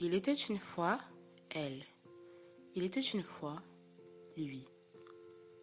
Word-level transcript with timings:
Il 0.00 0.14
était 0.14 0.32
une 0.32 0.60
fois 0.60 1.00
elle. 1.50 1.82
Il 2.76 2.84
était 2.84 3.00
une 3.00 3.24
fois 3.24 3.60
lui. 4.36 4.64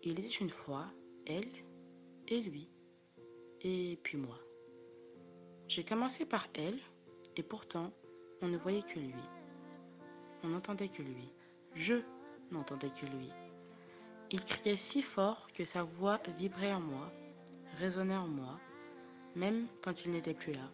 Il 0.03 0.19
était 0.19 0.27
une 0.27 0.49
fois 0.49 0.87
elle 1.25 1.47
et 2.27 2.41
lui. 2.41 2.69
Et 3.61 3.97
puis 4.03 4.17
moi. 4.17 4.37
J'ai 5.69 5.85
commencé 5.85 6.25
par 6.25 6.47
elle 6.53 6.77
et 7.37 7.43
pourtant 7.43 7.93
on 8.41 8.49
ne 8.49 8.57
voyait 8.57 8.81
que 8.81 8.99
lui. 8.99 9.13
On 10.43 10.49
n'entendait 10.49 10.89
que 10.89 11.01
lui. 11.01 11.31
Je 11.73 12.01
n'entendais 12.51 12.89
que 12.89 13.05
lui. 13.05 13.29
Il 14.31 14.43
criait 14.43 14.75
si 14.75 15.01
fort 15.01 15.47
que 15.53 15.63
sa 15.63 15.83
voix 15.83 16.19
vibrait 16.37 16.73
en 16.73 16.81
moi, 16.81 17.09
résonnait 17.79 18.17
en 18.17 18.27
moi, 18.27 18.59
même 19.33 19.67
quand 19.81 20.03
il 20.03 20.11
n'était 20.11 20.33
plus 20.33 20.51
là. 20.51 20.69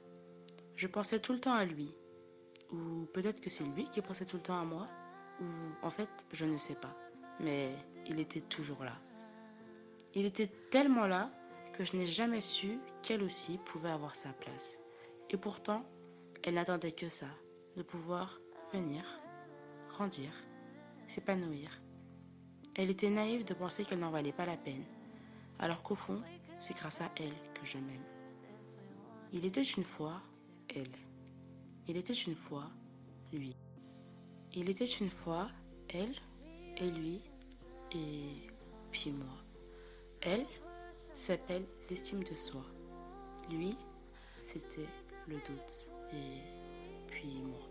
Je 0.76 0.88
pensais 0.88 1.20
tout 1.20 1.34
le 1.34 1.40
temps 1.40 1.54
à 1.54 1.66
lui. 1.66 1.94
Ou 2.72 3.06
peut-être 3.14 3.42
que 3.42 3.50
c'est 3.50 3.64
lui 3.64 3.86
qui 3.86 4.02
pensait 4.02 4.26
tout 4.26 4.38
le 4.38 4.44
temps 4.44 4.60
à 4.60 4.64
moi. 4.64 4.88
Ou 5.42 5.46
en 5.86 5.90
fait, 5.90 6.10
je 6.34 6.46
ne 6.46 6.58
sais 6.58 6.76
pas. 6.76 6.96
Mais 7.40 7.74
il 8.06 8.20
était 8.20 8.42
toujours 8.42 8.84
là. 8.84 8.94
Il 10.14 10.26
était 10.26 10.48
tellement 10.70 11.08
là 11.08 11.32
que 11.74 11.86
je 11.86 11.96
n'ai 11.96 12.06
jamais 12.06 12.42
su 12.42 12.80
qu'elle 13.02 13.24
aussi 13.24 13.58
pouvait 13.58 13.90
avoir 13.90 14.16
sa 14.16 14.30
place. 14.34 14.80
Et 15.30 15.38
pourtant, 15.38 15.86
elle 16.44 16.56
n'attendait 16.56 16.92
que 16.92 17.10
ça, 17.10 17.28
de 17.78 17.84
pouvoir 17.84 18.42
venir, 18.74 19.04
grandir, 19.90 20.32
s'épanouir. 21.08 21.82
Elle 22.76 22.90
était 22.90 23.10
naïve 23.10 23.46
de 23.46 23.54
penser 23.54 23.86
qu'elle 23.86 24.00
n'en 24.00 24.12
valait 24.12 24.32
pas 24.32 24.46
la 24.46 24.58
peine, 24.58 24.86
alors 25.60 25.84
qu'au 25.84 25.96
fond, 25.96 26.22
c'est 26.60 26.76
grâce 26.76 27.02
à 27.02 27.12
elle 27.18 27.34
que 27.54 27.66
je 27.66 27.78
m'aime. 27.78 28.04
Il 29.32 29.46
était 29.46 29.62
une 29.62 29.84
fois 29.84 30.22
elle. 30.74 31.11
Il 31.88 31.98
était 31.98 32.14
une 32.14 32.36
fois 32.36 32.70
lui. 33.34 33.56
Il 34.54 34.70
était 34.70 34.86
une 34.86 35.10
fois 35.10 35.48
elle 35.90 36.16
et 36.78 36.90
lui 36.90 37.22
et 37.94 38.50
puis 38.92 39.12
moi. 39.12 39.38
Elle 40.22 40.46
s'appelle 41.14 41.66
l'estime 41.90 42.24
de 42.24 42.36
soi. 42.36 42.64
Lui, 43.50 43.76
c'était 44.44 44.88
le 45.28 45.36
doute 45.36 45.88
et 46.14 47.08
puis 47.08 47.42
moi. 47.42 47.71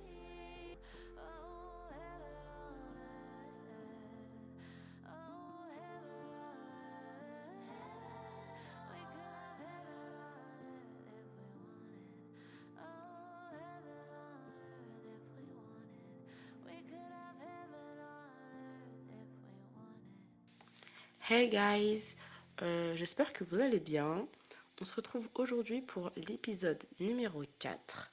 Hey 21.33 21.49
guys, 21.49 22.17
euh, 22.61 22.97
j'espère 22.97 23.33
que 23.33 23.45
vous 23.45 23.61
allez 23.61 23.79
bien. 23.79 24.27
On 24.81 24.85
se 24.85 24.93
retrouve 24.93 25.29
aujourd'hui 25.37 25.81
pour 25.81 26.11
l'épisode 26.17 26.83
numéro 26.99 27.45
4. 27.61 28.11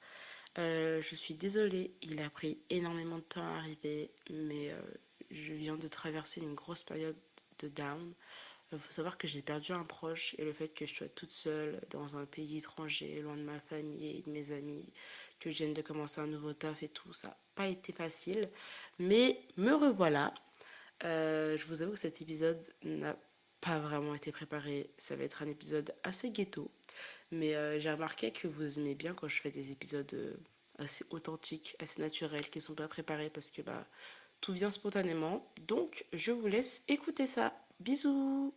Euh, 0.58 1.02
je 1.02 1.16
suis 1.16 1.34
désolée, 1.34 1.90
il 2.00 2.22
a 2.22 2.30
pris 2.30 2.60
énormément 2.70 3.16
de 3.16 3.22
temps 3.22 3.42
à 3.42 3.58
arriver, 3.58 4.12
mais 4.30 4.70
euh, 4.70 4.80
je 5.32 5.52
viens 5.52 5.74
de 5.74 5.88
traverser 5.88 6.42
une 6.42 6.54
grosse 6.54 6.84
période 6.84 7.16
de 7.58 7.66
down. 7.66 8.12
Il 8.70 8.78
faut 8.78 8.92
savoir 8.92 9.18
que 9.18 9.26
j'ai 9.26 9.42
perdu 9.42 9.72
un 9.72 9.82
proche 9.82 10.36
et 10.38 10.44
le 10.44 10.52
fait 10.52 10.68
que 10.68 10.86
je 10.86 10.94
sois 10.94 11.08
toute 11.08 11.32
seule 11.32 11.80
dans 11.90 12.16
un 12.16 12.24
pays 12.24 12.58
étranger, 12.58 13.20
loin 13.20 13.36
de 13.36 13.42
ma 13.42 13.58
famille 13.58 14.18
et 14.18 14.22
de 14.22 14.30
mes 14.30 14.52
amis, 14.52 14.92
que 15.40 15.50
je 15.50 15.56
vienne 15.56 15.74
de 15.74 15.82
commencer 15.82 16.20
un 16.20 16.28
nouveau 16.28 16.52
taf 16.52 16.84
et 16.84 16.88
tout, 16.88 17.12
ça 17.12 17.28
n'a 17.28 17.36
pas 17.56 17.66
été 17.66 17.92
facile. 17.92 18.48
Mais 19.00 19.40
me 19.56 19.74
revoilà. 19.74 20.32
Euh, 21.04 21.56
je 21.56 21.64
vous 21.66 21.82
avoue 21.82 21.92
que 21.92 21.98
cet 21.98 22.20
épisode 22.20 22.60
n'a 22.84 23.16
pas 23.60 23.78
vraiment 23.78 24.14
été 24.14 24.32
préparé. 24.32 24.90
Ça 24.98 25.16
va 25.16 25.24
être 25.24 25.42
un 25.42 25.48
épisode 25.48 25.94
assez 26.02 26.30
ghetto. 26.30 26.70
Mais 27.30 27.54
euh, 27.54 27.78
j'ai 27.78 27.90
remarqué 27.90 28.32
que 28.32 28.48
vous 28.48 28.78
aimez 28.78 28.94
bien 28.94 29.14
quand 29.14 29.28
je 29.28 29.40
fais 29.40 29.50
des 29.50 29.70
épisodes 29.70 30.12
euh, 30.14 30.36
assez 30.78 31.04
authentiques, 31.10 31.76
assez 31.78 32.00
naturels, 32.00 32.48
qui 32.50 32.58
ne 32.58 32.62
sont 32.62 32.74
pas 32.74 32.88
préparés 32.88 33.30
parce 33.30 33.50
que 33.50 33.62
bah, 33.62 33.86
tout 34.40 34.52
vient 34.52 34.70
spontanément. 34.70 35.52
Donc 35.66 36.06
je 36.12 36.32
vous 36.32 36.46
laisse 36.46 36.84
écouter 36.88 37.26
ça. 37.26 37.54
Bisous 37.80 38.54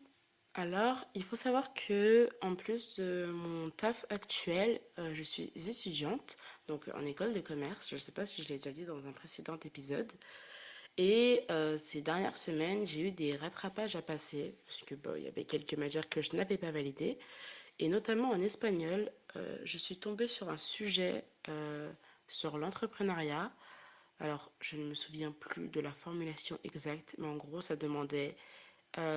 alors, 0.53 1.06
il 1.16 1.24
faut 1.24 1.38
savoir 1.38 1.74
que 1.74 2.28
en 2.41 2.56
plus 2.56 2.96
de 3.00 3.25
mon 3.31 3.69
taf 3.69 4.06
actuel, 4.09 4.81
je 4.97 5.24
suis 5.24 5.50
étudiante, 5.56 6.35
donc 6.68 6.90
en 6.94 7.06
école 7.06 7.31
de 7.31 7.40
commerce. 7.40 7.88
Je 7.88 7.96
ne 7.96 8.00
sais 8.01 8.12
pas 8.12 8.25
si 8.25 8.44
je 8.44 8.50
l'ai 8.50 8.57
déjà 8.57 8.72
dit 8.72 8.84
dans 8.84 9.07
un 9.07 9.13
précédent 9.13 9.57
épisode. 9.63 10.12
Et 10.97 11.46
euh, 11.50 11.78
ces 11.78 12.02
dernières 12.02 12.38
semaines, 12.38 12.85
j'ai 12.85 13.02
eu 13.02 13.12
des 13.12 13.35
rattrapages 13.35 13.96
à 13.96 14.02
passer, 14.02 14.56
parce 14.66 14.84
que 14.84 14.96
il 15.18 15.24
y 15.24 15.28
avait 15.28 15.46
quelques 15.46 15.74
matières 15.75 16.09
que 16.09 16.22
je 16.22 16.35
n'avais 16.35 16.57
pas 16.57 16.72
validées. 16.72 17.18
Et 17.79 17.88
notamment 17.88 18.29
en 18.29 18.41
espagnol, 18.41 19.12
euh, 19.35 19.57
je 19.63 19.78
suis 19.78 19.97
tombée 19.97 20.28
sur 20.28 20.50
un 20.50 20.57
sujet 20.57 21.24
euh, 21.50 21.91
sur 22.28 22.57
l'entrepreneuriat. 22.57 23.51
Alors, 24.19 24.51
je 24.59 24.75
ne 24.75 24.84
me 24.84 24.94
souviens 24.94 25.31
plus 25.31 25.69
de 25.69 25.80
la 25.80 25.91
formulation 25.91 26.59
exacte, 26.63 27.16
mais 27.18 27.28
en 27.28 27.38
gros, 27.38 27.62
ça 27.62 27.75
demandait, 27.75 28.35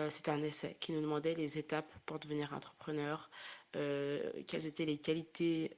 c'était 0.09 0.31
un 0.31 0.43
essai 0.43 0.79
qui 0.81 0.93
nous 0.93 1.03
demandait 1.03 1.35
les 1.35 1.59
étapes 1.59 1.93
pour 2.07 2.19
devenir 2.19 2.55
entrepreneur, 2.55 3.29
quelles 3.73 4.65
étaient 4.67 4.87
les 4.87 4.97
qualités 4.97 5.77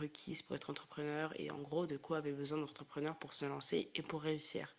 requises 0.00 0.42
pour 0.42 0.56
être 0.56 0.70
entrepreneur, 0.70 1.32
et 1.38 1.52
en 1.52 1.58
gros, 1.58 1.86
de 1.86 1.96
quoi 1.96 2.16
avait 2.16 2.32
besoin 2.32 2.58
d'entrepreneur 2.58 3.14
pour 3.14 3.32
se 3.32 3.44
lancer 3.44 3.90
et 3.94 4.02
pour 4.02 4.22
réussir. 4.22 4.74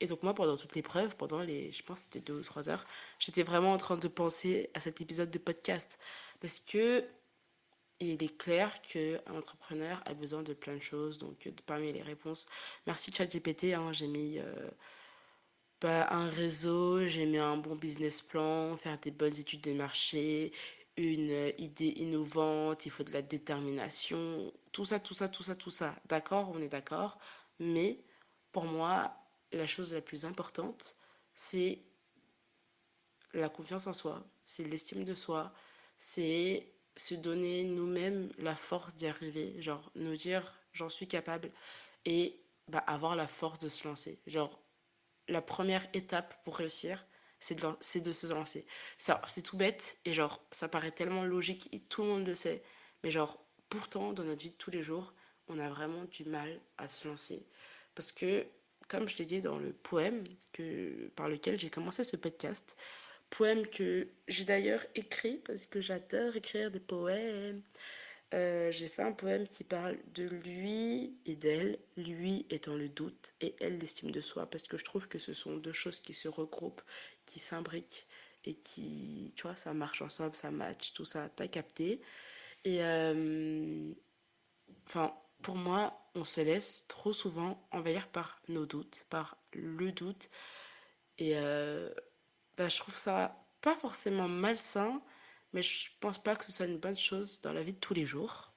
Et 0.00 0.06
donc 0.06 0.22
moi, 0.22 0.34
pendant 0.34 0.56
toute 0.56 0.74
l'épreuve, 0.74 1.16
pendant 1.16 1.40
les, 1.40 1.72
je 1.72 1.82
pense 1.82 2.00
c'était 2.00 2.20
deux 2.20 2.34
ou 2.40 2.42
trois 2.42 2.68
heures, 2.68 2.84
j'étais 3.18 3.42
vraiment 3.42 3.72
en 3.72 3.78
train 3.78 3.96
de 3.96 4.08
penser 4.08 4.70
à 4.74 4.80
cet 4.80 5.00
épisode 5.00 5.30
de 5.30 5.38
podcast. 5.38 5.98
Parce 6.40 6.60
que 6.60 7.04
il 8.00 8.22
est 8.22 8.36
clair 8.36 8.80
qu'un 8.82 9.34
entrepreneur 9.34 10.02
a 10.04 10.14
besoin 10.14 10.42
de 10.42 10.52
plein 10.54 10.74
de 10.74 10.82
choses. 10.82 11.18
Donc 11.18 11.50
parmi 11.66 11.92
les 11.92 12.02
réponses, 12.02 12.46
merci 12.86 13.12
ChatGPT, 13.12 13.74
hein, 13.74 13.92
j'ai 13.92 14.06
mis 14.06 14.38
euh, 14.38 14.70
un 15.82 16.28
réseau, 16.28 17.06
j'ai 17.06 17.26
mis 17.26 17.38
un 17.38 17.56
bon 17.56 17.76
business 17.76 18.22
plan, 18.22 18.76
faire 18.76 18.98
des 18.98 19.10
bonnes 19.10 19.36
études 19.38 19.62
de 19.62 19.72
marché, 19.72 20.52
une 20.96 21.52
idée 21.58 21.94
innovante, 21.96 22.86
il 22.86 22.90
faut 22.90 23.04
de 23.04 23.12
la 23.12 23.22
détermination, 23.22 24.52
tout 24.72 24.84
ça, 24.84 24.98
tout 25.00 25.14
ça, 25.14 25.28
tout 25.28 25.42
ça, 25.42 25.54
tout 25.54 25.70
ça. 25.70 25.94
D'accord, 26.06 26.50
on 26.54 26.60
est 26.60 26.68
d'accord. 26.68 27.18
Mais 27.58 28.00
pour 28.52 28.64
moi, 28.64 29.14
la 29.56 29.66
chose 29.66 29.92
la 29.92 30.00
plus 30.00 30.24
importante, 30.24 30.94
c'est 31.34 31.80
la 33.34 33.48
confiance 33.48 33.86
en 33.86 33.92
soi, 33.92 34.24
c'est 34.46 34.64
l'estime 34.64 35.04
de 35.04 35.14
soi, 35.14 35.52
c'est 35.98 36.72
se 36.96 37.14
donner 37.14 37.64
nous-mêmes 37.64 38.32
la 38.38 38.56
force 38.56 38.94
d'y 38.96 39.06
arriver, 39.06 39.60
genre 39.60 39.90
nous 39.94 40.16
dire 40.16 40.54
j'en 40.72 40.88
suis 40.88 41.06
capable 41.08 41.50
et 42.04 42.40
bah, 42.68 42.78
avoir 42.78 43.16
la 43.16 43.26
force 43.26 43.58
de 43.58 43.68
se 43.68 43.86
lancer. 43.86 44.18
Genre 44.26 44.58
la 45.28 45.42
première 45.42 45.86
étape 45.92 46.42
pour 46.44 46.56
réussir, 46.56 47.04
c'est 47.40 47.54
de, 47.54 48.00
de 48.00 48.12
se 48.12 48.26
lancer. 48.28 48.66
C'est 48.98 49.42
tout 49.42 49.56
bête 49.56 49.98
et 50.04 50.12
genre 50.14 50.40
ça 50.52 50.68
paraît 50.68 50.92
tellement 50.92 51.24
logique 51.24 51.68
et 51.72 51.80
tout 51.80 52.02
le 52.02 52.08
monde 52.08 52.26
le 52.26 52.34
sait, 52.34 52.62
mais 53.02 53.10
genre 53.10 53.38
pourtant 53.68 54.12
dans 54.12 54.24
notre 54.24 54.40
vie 54.40 54.50
de 54.50 54.56
tous 54.56 54.70
les 54.70 54.82
jours, 54.82 55.12
on 55.48 55.58
a 55.58 55.68
vraiment 55.68 56.04
du 56.04 56.24
mal 56.24 56.60
à 56.78 56.88
se 56.88 57.06
lancer 57.06 57.46
parce 57.94 58.12
que 58.12 58.46
comme 58.88 59.08
je 59.08 59.16
l'ai 59.18 59.24
dit 59.24 59.40
dans 59.40 59.58
le 59.58 59.72
poème 59.72 60.24
que, 60.52 61.08
par 61.16 61.28
lequel 61.28 61.58
j'ai 61.58 61.70
commencé 61.70 62.04
ce 62.04 62.16
podcast, 62.16 62.76
poème 63.30 63.66
que 63.66 64.08
j'ai 64.28 64.44
d'ailleurs 64.44 64.84
écrit 64.94 65.38
parce 65.44 65.66
que 65.66 65.80
j'adore 65.80 66.36
écrire 66.36 66.70
des 66.70 66.80
poèmes. 66.80 67.62
Euh, 68.34 68.72
j'ai 68.72 68.88
fait 68.88 69.02
un 69.02 69.12
poème 69.12 69.46
qui 69.46 69.62
parle 69.62 69.96
de 70.14 70.24
lui 70.24 71.16
et 71.26 71.36
d'elle, 71.36 71.78
lui 71.96 72.44
étant 72.50 72.74
le 72.74 72.88
doute 72.88 73.34
et 73.40 73.54
elle 73.60 73.78
l'estime 73.78 74.10
de 74.10 74.20
soi, 74.20 74.50
parce 74.50 74.64
que 74.64 74.76
je 74.76 74.84
trouve 74.84 75.06
que 75.08 75.18
ce 75.18 75.32
sont 75.32 75.56
deux 75.56 75.72
choses 75.72 76.00
qui 76.00 76.12
se 76.12 76.28
regroupent, 76.28 76.82
qui 77.24 77.38
s'imbriquent 77.38 78.06
et 78.44 78.54
qui, 78.54 79.32
tu 79.36 79.42
vois, 79.42 79.56
ça 79.56 79.74
marche 79.74 80.02
ensemble, 80.02 80.36
ça 80.36 80.50
match, 80.50 80.92
tout 80.92 81.04
ça, 81.04 81.28
t'as 81.28 81.48
capté. 81.48 82.00
Et, 82.64 82.82
euh, 82.82 83.92
enfin, 84.88 85.14
pour 85.42 85.56
moi, 85.56 86.10
on 86.14 86.24
se 86.24 86.40
laisse 86.40 86.86
trop 86.88 87.12
souvent 87.12 87.66
envahir 87.70 88.08
par 88.08 88.40
nos 88.48 88.66
doutes, 88.66 89.04
par 89.10 89.36
le 89.52 89.92
doute. 89.92 90.30
Et 91.18 91.32
euh, 91.36 91.90
bah, 92.56 92.68
je 92.68 92.78
trouve 92.78 92.96
ça 92.96 93.36
pas 93.60 93.76
forcément 93.76 94.28
malsain, 94.28 95.00
mais 95.52 95.62
je 95.62 95.88
pense 96.00 96.22
pas 96.22 96.36
que 96.36 96.44
ce 96.44 96.52
soit 96.52 96.66
une 96.66 96.78
bonne 96.78 96.96
chose 96.96 97.40
dans 97.42 97.52
la 97.52 97.62
vie 97.62 97.72
de 97.72 97.78
tous 97.78 97.94
les 97.94 98.06
jours. 98.06 98.52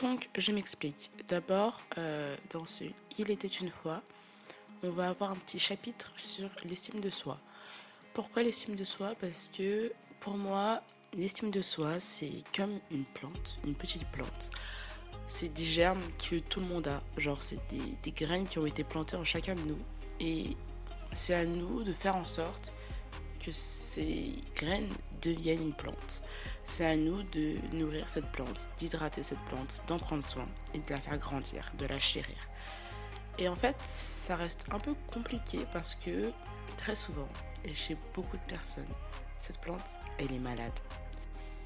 Donc, 0.00 0.28
je 0.36 0.52
m'explique. 0.52 1.10
D'abord, 1.28 1.82
euh, 1.98 2.36
dans 2.50 2.66
ce 2.66 2.84
Il 3.18 3.30
était 3.30 3.48
une 3.48 3.70
fois, 3.70 4.02
on 4.82 4.90
va 4.90 5.08
avoir 5.08 5.30
un 5.30 5.36
petit 5.36 5.58
chapitre 5.58 6.12
sur 6.18 6.50
l'estime 6.64 7.00
de 7.00 7.10
soi. 7.10 7.38
Pourquoi 8.12 8.42
l'estime 8.42 8.76
de 8.76 8.84
soi? 8.84 9.14
Parce 9.20 9.48
que 9.48 9.92
pour 10.20 10.36
moi, 10.36 10.82
l'estime 11.14 11.50
de 11.50 11.62
soi, 11.62 11.98
c'est 11.98 12.44
comme 12.54 12.78
une 12.90 13.04
plante, 13.04 13.58
une 13.64 13.74
petite 13.74 14.06
plante 14.10 14.50
c'est 15.30 15.48
des 15.48 15.64
germes 15.64 16.02
que 16.18 16.36
tout 16.36 16.60
le 16.60 16.66
monde 16.66 16.88
a. 16.88 17.00
Genre, 17.16 17.40
c'est 17.40 17.60
des, 17.68 18.12
graines 18.12 18.44
qui 18.44 18.58
ont 18.58 18.66
été 18.66 18.84
plantées 18.84 19.16
en 19.16 19.24
chacun 19.24 19.54
de 19.54 19.62
nous. 19.62 19.78
Et 20.18 20.56
c'est 21.12 21.34
à 21.34 21.46
nous 21.46 21.84
de 21.84 21.92
faire 21.92 22.16
en 22.16 22.24
sorte 22.24 22.72
que 23.42 23.52
ces 23.52 24.34
graines 24.56 24.90
deviennent 25.22 25.62
une 25.62 25.72
plante. 25.72 26.22
C'est 26.64 26.84
à 26.84 26.96
nous 26.96 27.22
de 27.22 27.54
nourrir 27.72 28.08
cette 28.08 28.30
plante, 28.32 28.68
d'hydrater 28.76 29.22
cette 29.22 29.40
plante, 29.46 29.82
d'en 29.86 29.98
prendre 29.98 30.28
soin 30.28 30.46
et 30.74 30.78
de 30.78 30.90
la 30.90 31.00
faire 31.00 31.16
grandir, 31.16 31.72
de 31.78 31.86
la 31.86 31.98
chérir. 31.98 32.36
Et 33.38 33.48
en 33.48 33.56
fait, 33.56 33.76
ça 33.86 34.36
reste 34.36 34.66
un 34.72 34.78
peu 34.78 34.94
compliqué 35.12 35.60
parce 35.72 35.94
que 35.94 36.32
très 36.76 36.96
souvent, 36.96 37.28
et 37.64 37.74
chez 37.74 37.96
beaucoup 38.14 38.36
de 38.36 38.42
personnes, 38.42 38.84
cette 39.38 39.58
plante, 39.58 39.98
elle 40.18 40.32
est 40.32 40.38
malade. 40.38 40.78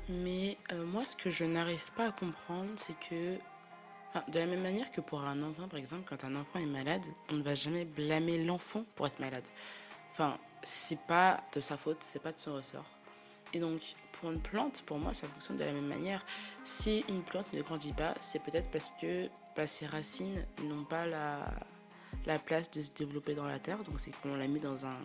Mais 0.09 0.59
euh, 0.73 0.85
moi, 0.85 1.07
ce 1.07 1.17
que 1.17 1.31
je 1.31 1.45
n'arrive 1.45 1.91
pas 1.93 2.09
à 2.09 2.13
comprendre, 2.13 2.71
c'est 2.77 2.99
que, 3.09 3.39
de 4.29 4.39
la 4.39 4.47
même 4.47 4.63
manière 4.63 4.91
que 4.93 5.01
pour 5.01 5.23
un 5.23 5.43
enfant, 5.43 5.69
par 5.69 5.79
exemple, 5.79 6.05
quand 6.09 6.25
un 6.25 6.37
enfant 6.37 6.59
est 6.59 6.67
malade, 6.67 7.05
on 7.31 7.35
ne 7.35 7.43
va 7.43 7.55
jamais 7.55 7.85
blâmer 7.85 8.45
l'enfant 8.45 8.85
pour 8.95 9.07
être 9.07 9.19
malade. 9.19 9.45
Enfin, 10.13 10.39
c'est 10.63 11.01
pas 11.01 11.43
de 11.53 11.61
sa 11.61 11.77
faute, 11.77 11.99
c'est 12.01 12.23
pas 12.23 12.33
de 12.33 12.39
son 12.39 12.55
ressort. 12.55 12.87
Et 13.53 13.59
donc, 13.59 13.81
pour 14.13 14.31
une 14.31 14.41
plante, 14.41 14.83
pour 14.83 14.99
moi, 14.99 15.15
ça 15.15 15.27
fonctionne 15.27 15.57
de 15.57 15.65
la 15.65 15.73
même 15.73 15.87
manière. 15.87 16.25
Si 16.65 17.05
une 17.09 17.23
plante 17.23 17.53
ne 17.53 17.63
grandit 17.63 17.93
pas, 17.93 18.15
c'est 18.21 18.41
peut-être 18.43 18.71
parce 18.71 18.93
que 19.01 19.29
bah, 19.57 19.67
ses 19.67 19.87
racines 19.87 20.45
n'ont 20.63 20.85
pas 20.85 21.07
la, 21.07 21.39
la 22.27 22.39
place 22.39 22.71
de 22.71 22.83
se 22.83 22.93
développer 22.93 23.35
dans 23.35 23.47
la 23.47 23.59
terre. 23.59 23.83
Donc, 23.83 24.01
c'est 24.01 24.13
qu'on 24.21 24.37
l'a 24.37 24.47
mis 24.47 24.61
dans 24.61 24.87
un, 24.87 24.99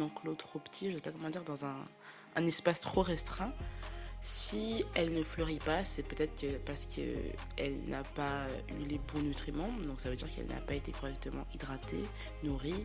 enclos 0.00 0.34
trop 0.34 0.58
petit, 0.58 0.90
je 0.90 0.96
sais 0.96 1.02
pas 1.02 1.10
comment 1.12 1.30
dire, 1.30 1.44
dans 1.44 1.64
un 1.64 2.46
espace 2.46 2.80
trop 2.80 3.02
restreint. 3.02 3.52
Si 4.22 4.84
elle 4.94 5.14
ne 5.14 5.22
fleurit 5.22 5.58
pas, 5.58 5.84
c'est 5.84 6.02
peut-être 6.02 6.38
que 6.38 6.58
parce 6.58 6.86
qu'elle 6.86 7.80
n'a 7.88 8.02
pas 8.02 8.46
eu 8.68 8.86
les 8.86 8.98
bons 8.98 9.22
nutriments, 9.22 9.70
donc 9.86 10.00
ça 10.00 10.10
veut 10.10 10.16
dire 10.16 10.28
qu'elle 10.34 10.46
n'a 10.46 10.60
pas 10.60 10.74
été 10.74 10.92
correctement 10.92 11.46
hydratée, 11.54 12.04
nourrie, 12.42 12.84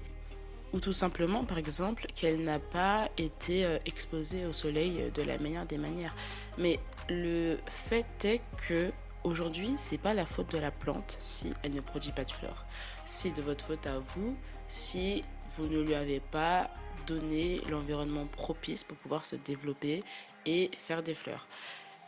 ou 0.72 0.80
tout 0.80 0.94
simplement, 0.94 1.44
par 1.44 1.58
exemple, 1.58 2.06
qu'elle 2.16 2.44
n'a 2.44 2.60
pas 2.60 3.10
été 3.18 3.66
euh, 3.66 3.78
exposée 3.86 4.46
au 4.46 4.54
soleil 4.54 5.12
de 5.14 5.22
la 5.22 5.38
meilleure 5.38 5.66
des 5.66 5.78
manières. 5.78 6.16
Mais 6.58 6.80
le 7.10 7.58
fait 7.68 8.26
est 8.26 8.42
que 8.68 8.92
aujourd'hui, 9.24 9.76
c'est 9.78 9.98
pas 9.98 10.14
la 10.14 10.26
faute 10.26 10.52
de 10.52 10.58
la 10.58 10.72
plante 10.72 11.16
si 11.20 11.54
elle 11.64 11.74
ne 11.74 11.82
produit 11.82 12.12
pas 12.12 12.26
de 12.26 12.32
fleurs. 12.32 12.66
C'est 13.06 13.36
de 13.36 13.42
votre 13.42 13.66
faute 13.66 13.88
à 13.88 14.00
vous 14.00 14.38
si 14.68 15.24
vous 15.56 15.68
ne 15.68 15.82
lui 15.82 15.96
avez 15.96 16.20
pas 16.20 16.70
donné 17.06 17.62
l'environnement 17.70 18.26
propice 18.26 18.84
pour 18.84 18.98
pouvoir 18.98 19.26
se 19.26 19.36
développer 19.36 20.04
et 20.46 20.72
faire 20.78 21.04
des 21.04 21.14
fleurs. 21.14 21.48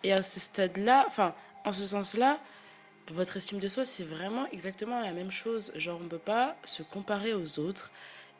Et 0.03 0.13
à 0.13 0.23
ce 0.23 0.39
stade-là, 0.39 1.05
enfin, 1.07 1.33
en 1.65 1.73
ce 1.73 1.85
sens-là, 1.85 2.39
votre 3.11 3.37
estime 3.37 3.59
de 3.59 3.67
soi, 3.67 3.85
c'est 3.85 4.03
vraiment 4.03 4.47
exactement 4.51 4.99
la 4.99 5.11
même 5.11 5.31
chose. 5.31 5.71
Genre, 5.75 5.97
on 5.99 6.03
ne 6.03 6.09
peut 6.09 6.17
pas 6.17 6.55
se 6.65 6.83
comparer 6.83 7.33
aux 7.33 7.59
autres 7.59 7.91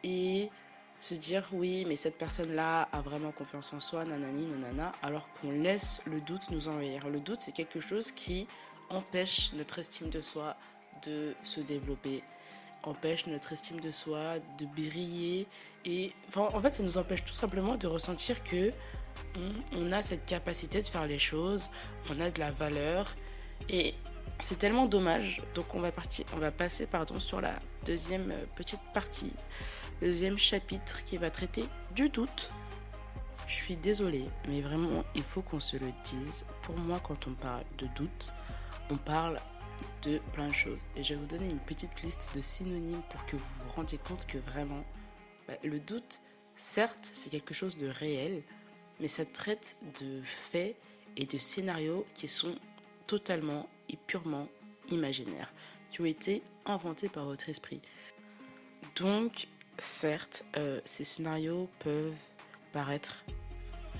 et 0.04 0.50
se 1.00 1.13
dire 1.15 1.48
oui, 1.51 1.86
mais 1.88 1.95
cette 1.95 2.18
personne-là 2.18 2.89
a 2.92 3.01
vraiment 3.01 3.31
confiance 3.31 3.71
en 3.74 3.80
soi, 3.80 4.03
nanani, 4.03 4.48
nanana, 4.48 4.92
alors 5.03 5.30
qu'on 5.33 5.51
laisse 5.51 6.01
le 6.06 6.19
doute 6.21 6.50
nous 6.50 6.68
envahir. 6.68 7.07
Le 7.07 7.19
doute, 7.19 7.42
c'est 7.42 7.51
quelque 7.51 7.80
chose 7.80 8.12
qui 8.12 8.48
empêche 8.89 9.51
notre 9.53 9.80
estime 9.80 10.10
de 10.10 10.21
soi 10.21 10.56
de 11.06 11.36
se 11.44 11.60
développer, 11.60 12.24
empêche 12.83 13.27
notre 13.27 13.53
estime 13.53 13.80
de 13.80 13.92
soi 13.92 14.39
de 14.57 14.65
briller 14.65 15.48
et 15.88 16.12
en 16.36 16.62
fait 16.62 16.75
ça 16.75 16.84
nous 16.84 16.98
empêche 16.98 17.24
tout 17.24 17.34
simplement 17.34 17.75
de 17.75 17.88
ressentir 17.88 18.44
que 18.44 18.72
on, 19.75 19.92
a 19.92 20.01
cette 20.01 20.25
capacité 20.25 20.81
de 20.81 20.88
faire 20.88 21.07
les 21.07 21.19
choses, 21.19 21.69
on 22.10 22.19
a 22.19 22.30
de 22.30 22.39
la 22.39 22.51
valeur 22.51 23.16
et 23.69 23.94
c'est 24.39 24.60
tellement 24.60 24.86
dommage. 24.86 25.42
Donc 25.56 25.74
on 25.75 25.80
va, 25.80 25.92
partir, 25.92 26.25
on 26.34 26.38
va 26.38 26.51
passer 26.51 26.86
pardon, 26.86 27.19
sur 27.19 27.42
la 27.42 27.54
deuxième 27.86 28.31
euh, 28.31 28.45
petite 28.56 28.81
partie, 28.94 29.34
le 30.01 30.07
deuxième 30.07 30.38
chapitre 30.38 31.04
qui 31.06 31.18
va 31.18 31.30
traiter 31.30 31.66
du 31.95 32.10
doute. 32.10 32.50
Je 33.48 33.54
suis 33.54 33.78
désolée, 33.78 34.25
mais 34.50 34.62
vraiment 34.62 35.04
il 35.16 35.24
faut 35.24 35.42
qu'on 35.42 35.60
se 35.60 35.78
le 35.78 35.92
dise. 36.04 36.45
Pour 36.63 36.78
moi 36.78 37.00
quand 37.01 37.28
on 37.28 37.34
parle 37.34 37.63
de 37.78 37.88
doute, 37.95 38.34
on 38.89 38.98
parle 38.98 39.39
de 40.04 40.19
plein 40.34 40.48
de 40.48 40.54
choses. 40.54 40.80
Et 40.95 41.04
je 41.04 41.13
vais 41.13 41.19
vous 41.19 41.28
donner 41.28 41.50
une 41.50 41.60
petite 41.60 42.01
liste 42.04 42.31
de 42.36 42.42
synonymes 42.42 43.01
pour 43.10 43.25
que 43.25 43.36
vous 43.36 43.45
vous 43.63 43.72
rendiez 43.75 44.00
compte 44.00 44.25
que 44.25 44.38
vraiment, 44.38 44.84
bah, 45.47 45.55
le 45.63 45.79
doute, 45.79 46.19
certes, 46.55 47.09
c'est 47.13 47.29
quelque 47.29 47.53
chose 47.53 47.77
de 47.77 47.88
réel, 47.88 48.44
mais 48.99 49.07
ça 49.07 49.25
traite 49.25 49.77
de 50.01 50.21
faits 50.23 50.75
et 51.15 51.25
de 51.25 51.38
scénarios 51.38 52.05
qui 52.13 52.27
sont 52.27 52.55
totalement 53.07 53.69
et 53.89 53.97
purement 54.07 54.49
imaginaires, 54.89 55.53
qui 55.89 56.01
ont 56.01 56.05
été 56.05 56.44
inventés 56.65 57.09
par 57.09 57.25
votre 57.25 57.49
esprit. 57.49 57.81
Donc, 58.95 59.47
certes, 59.77 60.44
euh, 60.57 60.81
ces 60.85 61.03
scénarios 61.03 61.69
peuvent 61.79 62.13
paraître 62.73 63.23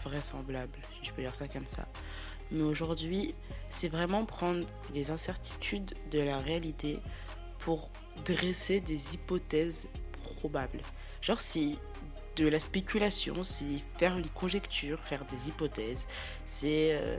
vraisemblables, 0.03 0.79
je 1.01 1.11
peux 1.11 1.21
dire 1.21 1.35
ça 1.35 1.47
comme 1.47 1.67
ça. 1.67 1.88
Mais 2.51 2.63
aujourd'hui, 2.63 3.33
c'est 3.69 3.89
vraiment 3.89 4.25
prendre 4.25 4.65
les 4.93 5.11
incertitudes 5.11 5.93
de 6.11 6.19
la 6.19 6.39
réalité 6.39 7.00
pour 7.59 7.89
dresser 8.25 8.79
des 8.79 9.13
hypothèses 9.13 9.89
probables. 10.35 10.81
Genre, 11.21 11.39
si 11.39 11.77
de 12.38 12.47
la 12.47 12.59
spéculation, 12.59 13.44
c'est 13.44 13.65
faire 13.97 14.18
une 14.18 14.29
conjecture, 14.29 15.00
faire 15.00 15.25
des 15.25 15.50
hypothèses. 15.50 16.06
C'est 16.45 16.91
euh, 16.94 17.18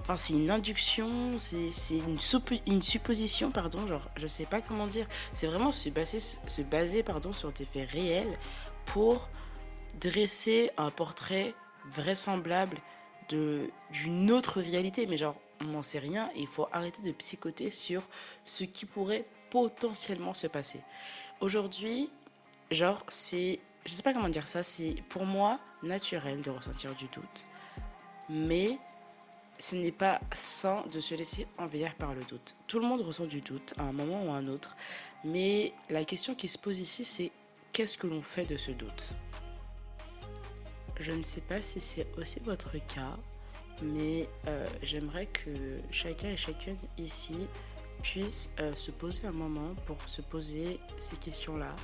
enfin 0.00 0.16
c'est 0.16 0.32
une 0.32 0.50
induction, 0.50 1.38
c'est 1.38 1.70
une, 1.90 2.18
une 2.66 2.82
supposition, 2.82 3.50
pardon, 3.50 3.86
genre 3.86 4.08
je 4.16 4.26
sais 4.26 4.46
pas 4.46 4.60
comment 4.60 4.86
dire. 4.86 5.06
C'est 5.34 5.46
vraiment 5.46 5.72
se 5.72 5.90
baser, 5.90 6.20
se 6.20 6.62
baser 6.62 7.02
pardon, 7.02 7.32
sur 7.32 7.52
des 7.52 7.64
faits 7.64 7.90
réels 7.90 8.38
pour 8.86 9.28
dresser 10.00 10.70
un 10.76 10.90
portrait 10.90 11.54
vraisemblable 11.90 12.78
d'une 13.28 14.30
autre 14.30 14.60
réalité. 14.60 15.06
Mais 15.06 15.18
genre 15.18 15.36
on 15.60 15.66
n'en 15.66 15.82
sait 15.82 15.98
rien 15.98 16.30
et 16.34 16.40
il 16.40 16.46
faut 16.46 16.68
arrêter 16.72 17.02
de 17.02 17.12
psychoter 17.12 17.70
sur 17.70 18.02
ce 18.44 18.64
qui 18.64 18.86
pourrait 18.86 19.24
potentiellement 19.50 20.34
se 20.34 20.46
passer. 20.46 20.80
Aujourd'hui, 21.40 22.10
genre 22.70 23.04
c'est 23.08 23.60
je 23.86 23.92
sais 23.92 24.02
pas 24.02 24.14
comment 24.14 24.28
dire 24.28 24.48
ça, 24.48 24.62
c'est 24.62 24.94
pour 25.08 25.26
moi 25.26 25.60
naturel 25.82 26.40
de 26.40 26.50
ressentir 26.50 26.94
du 26.94 27.06
doute, 27.08 27.46
mais 28.28 28.78
ce 29.58 29.76
n'est 29.76 29.92
pas 29.92 30.20
sain 30.32 30.84
de 30.92 31.00
se 31.00 31.14
laisser 31.14 31.46
envahir 31.58 31.94
par 31.94 32.14
le 32.14 32.24
doute. 32.24 32.56
Tout 32.66 32.80
le 32.80 32.86
monde 32.86 33.02
ressent 33.02 33.26
du 33.26 33.40
doute 33.40 33.74
à 33.78 33.82
un 33.82 33.92
moment 33.92 34.24
ou 34.24 34.30
à 34.30 34.36
un 34.36 34.46
autre, 34.46 34.76
mais 35.24 35.74
la 35.90 36.04
question 36.04 36.34
qui 36.34 36.48
se 36.48 36.58
pose 36.58 36.78
ici, 36.78 37.04
c'est 37.04 37.30
qu'est-ce 37.72 37.98
que 37.98 38.06
l'on 38.06 38.22
fait 38.22 38.46
de 38.46 38.56
ce 38.56 38.70
doute? 38.70 39.14
Je 40.98 41.12
ne 41.12 41.22
sais 41.22 41.40
pas 41.40 41.60
si 41.60 41.80
c'est 41.80 42.06
aussi 42.16 42.40
votre 42.40 42.72
cas, 42.86 43.16
mais 43.82 44.28
euh, 44.48 44.66
j'aimerais 44.82 45.26
que 45.26 45.50
chacun 45.90 46.30
et 46.30 46.36
chacune 46.36 46.78
ici 46.96 47.36
puisse 48.02 48.50
euh, 48.60 48.74
se 48.76 48.90
poser 48.90 49.26
un 49.26 49.32
moment 49.32 49.74
pour 49.86 49.96
se 50.08 50.22
poser 50.22 50.78
ces 50.98 51.16
questions-là. 51.16 51.74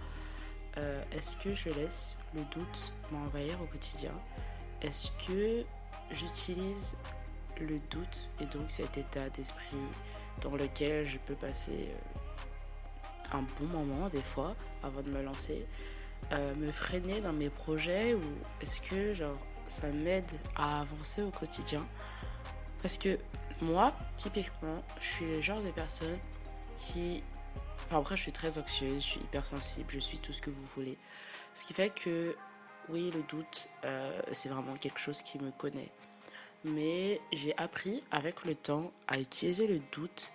Euh, 0.81 1.03
est-ce 1.13 1.37
que 1.37 1.55
je 1.55 1.69
laisse 1.71 2.17
le 2.35 2.43
doute 2.45 2.93
m'envahir 3.11 3.61
au 3.63 3.67
quotidien? 3.67 4.13
Est-ce 4.83 5.09
que 5.27 5.65
j'utilise 6.11 6.95
le 7.61 7.79
doute 7.91 8.29
et 8.41 8.47
donc 8.47 8.71
cet 8.71 8.97
état 8.97 9.29
d'esprit 9.31 9.77
dans 10.41 10.57
lequel 10.57 11.07
je 11.07 11.19
peux 11.19 11.35
passer 11.35 11.91
euh, 11.91 13.37
un 13.37 13.43
bon 13.59 13.67
moment 13.67 14.09
des 14.09 14.23
fois 14.23 14.57
avant 14.83 15.03
de 15.03 15.11
me 15.11 15.23
lancer, 15.23 15.67
euh, 16.33 16.55
me 16.55 16.73
freiner 16.73 17.21
dans 17.21 17.35
mes 17.35 17.51
projets 17.51 18.15
ou 18.15 18.23
est-ce 18.63 18.81
que 18.81 19.15
genre 19.15 19.37
ça 19.69 19.89
m'aide 19.89 20.31
à 20.57 20.81
avancer 20.81 21.23
au 21.23 21.31
quotidien? 21.31 21.87
Parce 22.81 22.97
que 22.97 23.19
moi, 23.61 23.93
typiquement, 24.17 24.83
je 25.01 25.07
suis 25.07 25.27
le 25.27 25.41
genre 25.43 25.61
de 25.61 25.71
personne 25.71 26.19
qui 26.79 27.23
après, 27.91 28.17
je 28.17 28.23
suis 28.23 28.33
très 28.33 28.59
anxieuse, 28.59 29.03
je 29.03 29.09
suis 29.11 29.21
hypersensible, 29.21 29.87
je 29.91 29.99
suis 29.99 30.19
tout 30.19 30.33
ce 30.33 30.41
que 30.41 30.51
vous 30.51 30.65
voulez. 30.75 30.97
Ce 31.55 31.65
qui 31.65 31.75
fait 31.75 31.91
que, 31.91 32.37
oui, 32.89 33.11
le 33.15 33.23
doute, 33.23 33.69
euh, 33.85 34.21
c'est 34.33 34.49
vraiment 34.49 34.75
quelque 34.75 34.99
chose 35.01 35.23
qui 35.23 35.39
me 35.39 35.51
connaît. 35.51 35.91
Mais 36.65 37.21
j'ai 37.33 37.57
appris 37.57 38.03
avec 38.11 38.45
le 38.45 38.55
temps 38.55 38.93
à 39.09 39.19
utiliser 39.19 39.67
le 39.67 39.81
doute 39.93 40.31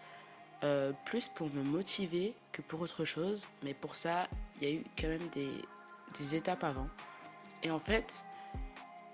euh, 0.63 0.91
plus 1.05 1.27
pour 1.27 1.49
me 1.53 1.61
motiver 1.61 2.33
que 2.51 2.61
pour 2.61 2.81
autre 2.81 3.05
chose. 3.05 3.47
Mais 3.63 3.73
pour 3.73 3.95
ça, 3.95 4.27
il 4.55 4.67
y 4.67 4.71
a 4.71 4.75
eu 4.75 4.83
quand 4.99 5.07
même 5.07 5.27
des, 5.29 5.51
des 6.17 6.35
étapes 6.35 6.63
avant. 6.63 6.89
Et 7.63 7.69
en 7.69 7.79
fait, 7.79 8.25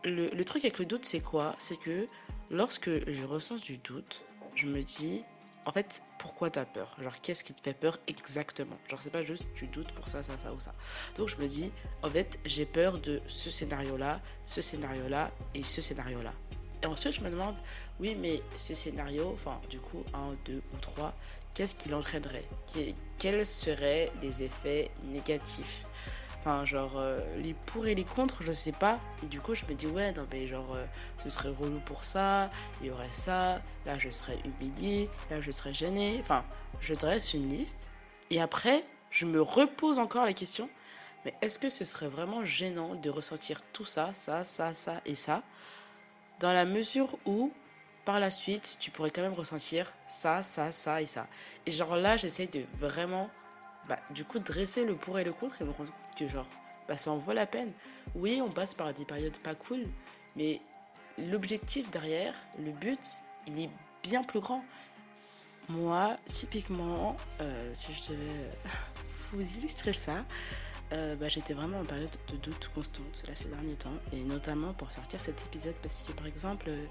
le, 0.04 0.30
le 0.30 0.46
truc 0.46 0.64
avec 0.64 0.80
le 0.80 0.86
doute, 0.86 1.06
c'est 1.06 1.22
quoi? 1.22 1.56
C'est 1.60 1.78
que 1.78 2.08
lorsque 2.50 2.90
je 3.10 3.26
ressens 3.26 3.58
du 3.58 3.78
doute, 3.78 4.22
je 4.56 4.68
me 4.68 4.82
dis, 4.82 5.24
en 5.66 5.72
fait, 5.72 6.02
pourquoi 6.22 6.52
tu 6.52 6.60
as 6.60 6.66
peur? 6.66 6.96
Genre, 7.02 7.20
qu'est-ce 7.22 7.44
qui 7.44 7.52
te 7.52 7.64
fait 7.64 7.74
peur 7.74 7.98
exactement? 8.08 8.78
Genre, 8.88 9.02
c'est 9.02 9.10
pas 9.10 9.24
juste 9.24 9.44
tu 9.56 9.66
doutes 9.66 9.92
pour 9.94 10.08
ça, 10.08 10.22
ça, 10.22 10.34
ça 10.38 10.54
ou 10.54 10.60
ça. 10.60 10.72
Donc, 11.18 11.30
je 11.30 11.38
me 11.38 11.48
dis, 11.48 11.72
en 12.04 12.10
fait, 12.10 12.38
j'ai 12.46 12.68
peur 12.68 13.00
de 13.00 13.20
ce 13.26 13.50
scénario-là, 13.50 14.22
ce 14.46 14.62
scénario-là 14.62 15.32
et 15.56 15.64
ce 15.64 15.82
scénario-là. 15.82 16.34
Et 16.84 16.86
ensuite, 16.86 17.14
je 17.14 17.22
me 17.22 17.32
demande, 17.32 17.58
oui, 18.00 18.16
mais 18.16 18.44
ce 18.56 18.76
scénario, 18.76 19.32
enfin, 19.34 19.60
du 19.72 19.80
coup, 19.80 20.04
un, 20.14 20.36
deux 20.46 20.62
ou 20.74 20.78
trois, 20.78 21.16
qu'est-ce 21.56 21.74
qu'il 21.74 21.96
entraînerait? 21.96 22.46
Quels 23.18 23.46
seraient 23.48 24.12
les 24.22 24.44
effets 24.44 24.92
négatifs? 25.06 25.86
Enfin, 26.42 26.66
genre, 26.66 26.94
euh, 26.96 27.20
les 27.38 27.54
pour 27.54 27.86
et 27.86 27.94
les 27.94 28.04
contre, 28.04 28.42
je 28.42 28.52
sais 28.52 28.72
pas. 28.72 29.00
du 29.30 29.40
coup, 29.40 29.54
je 29.54 29.64
me 29.66 29.76
dis, 29.76 29.86
ouais, 29.86 30.12
non, 30.12 30.26
mais 30.32 30.48
genre, 30.48 30.74
euh, 30.76 30.84
ce 31.24 31.30
serait 31.30 31.50
relou 31.50 31.80
pour 31.86 32.04
ça, 32.04 32.50
il 32.82 32.88
y 32.88 32.90
aurait 32.90 33.08
ça, 33.12 33.62
là, 33.86 34.00
je 34.00 34.10
serais 34.10 34.40
humilié, 34.44 35.08
là, 35.30 35.40
je 35.40 35.52
serais 35.52 35.74
gêné. 35.74 36.18
Enfin, 36.20 36.44
je 36.80 36.96
dresse 36.96 37.36
une 37.36 37.48
liste. 37.48 37.92
Et 38.32 38.42
après, 38.42 38.84
je 39.12 39.28
me 39.28 39.40
repose 39.40 40.00
encore 40.00 40.26
la 40.26 40.34
question, 40.34 40.68
mais 41.26 41.36
est-ce 41.42 41.60
que 41.60 41.70
ce 41.70 41.86
serait 41.86 42.08
vraiment 42.08 42.44
gênant 42.44 42.96
de 42.96 43.10
ressentir 43.12 43.62
tout 43.74 43.86
ça, 43.86 44.10
ça, 44.16 44.44
ça, 44.44 44.74
ça 44.74 45.02
et 45.06 45.16
ça, 45.16 45.44
dans 46.40 46.54
la 46.54 46.66
mesure 46.66 47.20
où, 47.26 47.54
par 48.04 48.20
la 48.20 48.32
suite, 48.32 48.78
tu 48.80 48.90
pourrais 48.90 49.12
quand 49.12 49.22
même 49.22 49.34
ressentir 49.34 49.94
ça, 50.08 50.42
ça, 50.42 50.72
ça 50.72 51.04
et 51.04 51.06
ça. 51.06 51.28
Et 51.68 51.72
genre 51.72 51.96
là, 51.96 52.18
j'essaie 52.18 52.48
de 52.48 52.66
vraiment, 52.80 53.30
bah, 53.88 54.00
du 54.12 54.24
coup, 54.24 54.40
dresser 54.40 54.86
le 54.86 54.96
pour 54.96 55.20
et 55.20 55.24
le 55.24 55.34
contre 55.34 55.62
et 55.62 55.66
me 55.66 55.72
rendre 55.72 55.92
compte 55.92 56.16
que 56.18 56.28
genre, 56.28 56.46
bah, 56.88 56.98
ça 56.98 57.12
en 57.12 57.18
vaut 57.18 57.34
la 57.34 57.46
peine. 57.46 57.72
Oui, 58.16 58.42
on 58.44 58.50
passe 58.50 58.74
par 58.74 58.94
des 58.94 59.06
périodes 59.06 59.38
pas 59.40 59.56
cool, 59.56 59.84
mais 60.36 60.62
l'objectif 61.18 61.90
derrière, 61.90 62.34
le 62.60 62.72
but, 62.72 63.00
il 63.48 63.60
est 63.60 63.70
bien 64.04 64.24
plus 64.24 64.40
grand. 64.40 64.64
Moi, 65.70 66.18
typiquement, 66.26 67.16
euh, 67.40 67.72
si 67.74 67.94
je 67.94 68.12
devais 68.12 68.50
vous 69.34 69.58
illustrer 69.58 69.94
ça, 69.94 70.26
euh, 70.94 71.16
bah, 71.16 71.30
j'étais 71.30 71.54
vraiment 71.54 71.80
en 71.80 71.86
période 71.86 72.10
de 72.30 72.38
doute 72.38 72.70
constante 72.74 73.24
là, 73.28 73.36
ces 73.36 73.48
derniers 73.48 73.76
temps, 73.76 73.94
et 74.12 74.20
notamment 74.20 74.74
pour 74.74 74.92
sortir 74.92 75.22
cet 75.22 75.42
épisode, 75.46 75.76
parce 75.82 76.04
que 76.04 76.12
par 76.12 76.28
exemple, 76.28 76.66
euh, 76.68 76.86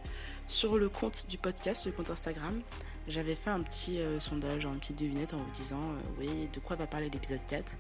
sur 0.49 0.79
le 0.79 0.89
compte 0.89 1.27
du 1.29 1.37
podcast, 1.37 1.85
le 1.85 1.93
compte 1.93 2.09
Instagram, 2.09 2.63
j'avais 3.09 3.35
fait 3.35 3.51
un 3.51 3.61
petit 3.61 4.01
euh, 4.01 4.19
sondage, 4.19 4.65
une 4.65 4.79
petite 4.79 4.99
devinette 4.99 5.35
en 5.35 5.39
vous 5.39 5.51
disant, 5.51 5.83
oui, 6.19 6.49
de 6.53 6.61
quoi 6.61 6.77
va 6.77 6.87
parler 6.87 7.11
l'épisode 7.11 7.45
4, 7.47 7.73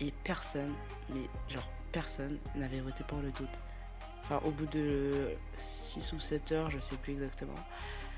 et 0.00 0.12
personne, 0.22 0.72
mais 1.12 1.28
genre 1.48 1.68
personne 1.90 2.38
n'avait 2.54 2.80
voté 2.80 3.02
pour 3.04 3.18
le 3.18 3.30
doute. 3.32 3.60
Enfin, 4.20 4.40
au 4.44 4.50
bout 4.50 4.66
de 4.66 5.32
6 5.56 6.12
ou 6.12 6.20
7 6.20 6.52
heures, 6.52 6.70
je 6.70 6.80
sais 6.80 6.96
plus 6.96 7.12
exactement. 7.12 7.54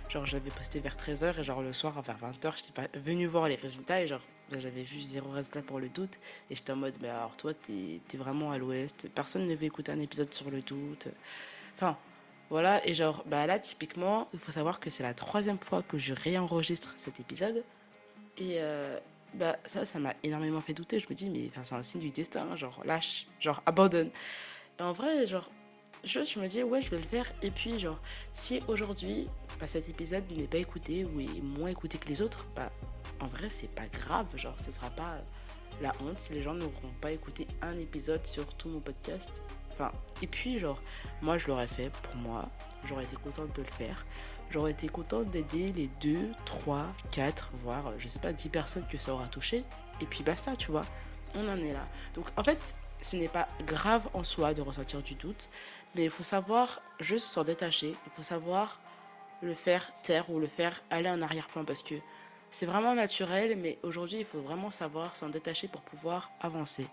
Genre, 0.08 0.24
j'avais 0.24 0.50
posté 0.50 0.78
vers 0.78 0.96
13h 0.96 1.40
et 1.40 1.44
genre 1.44 1.62
le 1.62 1.72
soir, 1.72 2.00
vers 2.02 2.16
20h, 2.18 2.56
j'étais 2.56 2.72
pas 2.72 2.98
venu 2.98 3.26
voir 3.26 3.48
les 3.48 3.56
résultats 3.56 4.02
et 4.02 4.06
genre 4.06 4.20
j'avais 4.52 4.82
vu 4.82 5.00
zéro 5.00 5.30
résultat 5.30 5.62
pour 5.62 5.80
le 5.80 5.88
doute. 5.88 6.18
Et 6.50 6.56
j'étais 6.56 6.72
en 6.72 6.76
mode, 6.76 6.94
mais 7.00 7.08
alors 7.08 7.36
toi, 7.36 7.52
t'es 7.54 8.00
es 8.12 8.16
vraiment 8.16 8.52
à 8.52 8.58
l'ouest. 8.58 9.08
Personne 9.14 9.46
ne 9.46 9.54
veut 9.54 9.64
écouter 9.64 9.92
un 9.92 10.00
épisode 10.00 10.32
sur 10.32 10.50
le 10.50 10.62
doute. 10.62 11.08
Enfin, 11.74 11.96
voilà. 12.50 12.86
Et 12.86 12.94
genre, 12.94 13.24
bah 13.26 13.46
là, 13.46 13.58
typiquement, 13.58 14.28
il 14.32 14.38
faut 14.38 14.52
savoir 14.52 14.80
que 14.80 14.90
c'est 14.90 15.02
la 15.02 15.14
troisième 15.14 15.58
fois 15.58 15.82
que 15.82 15.98
je 15.98 16.14
réenregistre 16.14 16.94
cet 16.96 17.20
épisode. 17.20 17.64
Et 18.38 18.56
euh, 18.58 18.98
bah 19.34 19.56
ça, 19.66 19.84
ça 19.84 19.98
m'a 19.98 20.14
énormément 20.22 20.60
fait 20.60 20.74
douter. 20.74 21.00
Je 21.00 21.08
me 21.08 21.14
dis, 21.14 21.30
mais 21.30 21.50
c'est 21.62 21.74
un 21.74 21.82
signe 21.82 22.00
du 22.00 22.10
destin. 22.10 22.54
Genre, 22.56 22.82
lâche, 22.84 23.26
genre, 23.40 23.62
abandonne. 23.66 24.10
En 24.78 24.92
vrai, 24.92 25.26
genre, 25.26 25.50
je, 26.04 26.24
je 26.24 26.38
me 26.38 26.46
dis, 26.46 26.62
ouais, 26.62 26.82
je 26.82 26.90
vais 26.90 26.98
le 26.98 27.02
faire. 27.04 27.30
Et 27.42 27.50
puis, 27.50 27.80
genre, 27.80 27.98
si 28.32 28.60
aujourd'hui, 28.68 29.26
bah, 29.58 29.66
cet 29.66 29.88
épisode 29.88 30.24
n'est 30.30 30.46
pas 30.46 30.58
écouté 30.58 31.04
ou 31.04 31.20
est 31.20 31.42
moins 31.42 31.70
écouté 31.70 31.98
que 31.98 32.08
les 32.08 32.22
autres, 32.22 32.44
bah 32.54 32.70
en 33.20 33.26
vrai, 33.26 33.50
c'est 33.50 33.74
pas 33.74 33.86
grave. 33.86 34.26
Genre, 34.36 34.58
ce 34.58 34.72
sera 34.72 34.90
pas 34.90 35.18
la 35.82 35.92
honte 36.00 36.30
les 36.30 36.42
gens 36.42 36.54
n'auront 36.54 36.92
pas 37.00 37.12
écouté 37.12 37.46
un 37.62 37.78
épisode 37.78 38.24
sur 38.24 38.46
tout 38.54 38.68
mon 38.68 38.80
podcast. 38.80 39.42
Enfin, 39.72 39.92
et 40.22 40.26
puis, 40.26 40.58
genre, 40.58 40.80
moi, 41.20 41.36
je 41.36 41.48
l'aurais 41.48 41.66
fait 41.66 41.90
pour 41.90 42.16
moi. 42.16 42.48
J'aurais 42.86 43.04
été 43.04 43.16
contente 43.16 43.54
de 43.54 43.62
le 43.62 43.68
faire. 43.68 44.06
J'aurais 44.50 44.70
été 44.70 44.88
contente 44.88 45.30
d'aider 45.30 45.72
les 45.72 45.88
2, 46.00 46.30
3, 46.46 46.86
4, 47.10 47.50
voire, 47.54 47.92
je 47.98 48.08
sais 48.08 48.20
pas, 48.20 48.32
10 48.32 48.48
personnes 48.48 48.86
que 48.90 48.96
ça 48.96 49.12
aura 49.12 49.26
touché. 49.26 49.64
Et 50.00 50.06
puis, 50.06 50.22
basta, 50.22 50.56
tu 50.56 50.70
vois. 50.70 50.86
On 51.34 51.46
en 51.48 51.58
est 51.58 51.72
là. 51.72 51.86
Donc, 52.14 52.26
en 52.38 52.44
fait, 52.44 52.74
ce 53.02 53.16
n'est 53.16 53.28
pas 53.28 53.48
grave 53.66 54.08
en 54.14 54.24
soi 54.24 54.54
de 54.54 54.62
ressentir 54.62 55.02
du 55.02 55.14
doute, 55.14 55.50
mais 55.94 56.04
il 56.04 56.10
faut 56.10 56.22
savoir 56.22 56.80
juste 57.00 57.26
s'en 57.26 57.44
détacher. 57.44 57.94
Il 58.06 58.12
faut 58.14 58.22
savoir 58.22 58.80
le 59.42 59.54
faire 59.54 59.92
taire 60.02 60.30
ou 60.30 60.38
le 60.38 60.46
faire 60.46 60.82
aller 60.90 61.10
en 61.10 61.20
arrière-plan 61.20 61.64
parce 61.64 61.82
que 61.82 61.96
c'est 62.56 62.64
vraiment 62.64 62.94
naturel, 62.94 63.58
mais 63.58 63.78
aujourd'hui, 63.82 64.20
il 64.20 64.24
faut 64.24 64.40
vraiment 64.40 64.70
savoir 64.70 65.14
s'en 65.14 65.28
détacher 65.28 65.68
pour 65.68 65.82
pouvoir 65.82 66.30
avancer. 66.40 66.86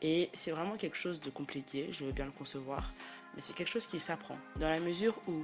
Et 0.00 0.30
c'est 0.32 0.52
vraiment 0.52 0.76
quelque 0.76 0.96
chose 0.96 1.18
de 1.18 1.28
compliqué, 1.28 1.88
je 1.90 2.04
veux 2.04 2.12
bien 2.12 2.26
le 2.26 2.30
concevoir, 2.30 2.92
mais 3.34 3.42
c'est 3.42 3.52
quelque 3.52 3.72
chose 3.72 3.88
qui 3.88 3.98
s'apprend. 3.98 4.38
Dans 4.60 4.70
la 4.70 4.78
mesure 4.78 5.16
où 5.26 5.42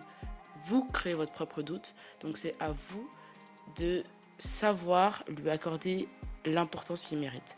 vous 0.67 0.85
créez 0.85 1.15
votre 1.15 1.33
propre 1.33 1.61
doute, 1.63 1.97
donc 2.21 2.39
c'est 2.39 2.55
à 2.61 2.71
vous 2.71 3.11
de 3.75 4.05
savoir 4.39 5.25
lui 5.27 5.51
accorder 5.51 6.09
l'importance 6.45 7.07
qu'il 7.07 7.19
mérite. 7.19 7.57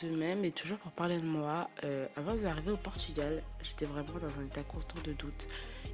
De 0.00 0.08
même, 0.08 0.44
et 0.44 0.50
toujours 0.50 0.78
pour 0.78 0.90
parler 0.90 1.18
de 1.18 1.26
moi, 1.26 1.70
euh, 1.84 2.08
avant 2.16 2.34
d'arriver 2.34 2.72
au 2.72 2.76
Portugal, 2.76 3.40
j'étais 3.62 3.84
vraiment 3.84 4.18
dans 4.18 4.40
un 4.40 4.46
état 4.46 4.64
constant 4.64 5.00
de 5.04 5.12
doute. 5.12 5.46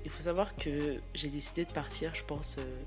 Il 0.06 0.10
faut 0.10 0.22
savoir 0.22 0.56
que 0.56 0.98
j'ai 1.12 1.28
décidé 1.28 1.66
de 1.66 1.72
partir, 1.72 2.14
je 2.14 2.24
pense, 2.24 2.56
euh, 2.58 2.80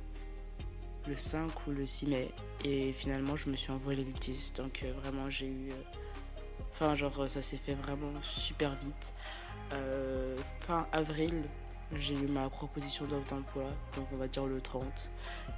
le 1.08 1.18
5 1.18 1.68
ou 1.68 1.72
le 1.72 1.86
6 1.86 2.08
mai. 2.08 2.32
Et 2.64 2.94
finalement, 2.94 3.36
je 3.36 3.50
me 3.50 3.56
suis 3.56 3.72
envolée 3.72 4.04
le 4.04 4.12
10. 4.12 4.54
Donc, 4.54 4.82
euh, 4.84 4.94
vraiment, 5.02 5.30
j'ai 5.30 5.48
eu. 5.48 5.72
Euh, 5.72 5.76
enfin, 6.72 6.96
genre, 6.96 7.30
ça 7.30 7.42
s'est 7.42 7.58
fait 7.58 7.76
vraiment 7.76 8.12
super 8.22 8.76
vite. 8.84 9.14
Euh, 9.74 10.38
fin 10.60 10.86
avril, 10.92 11.44
j'ai 11.96 12.16
eu 12.16 12.28
ma 12.28 12.50
proposition 12.50 13.06
d'offre 13.06 13.28
d'emploi, 13.36 13.66
donc 13.96 14.08
on 14.12 14.18
va 14.18 14.28
dire 14.28 14.46
le 14.46 14.60
30. 14.62 14.84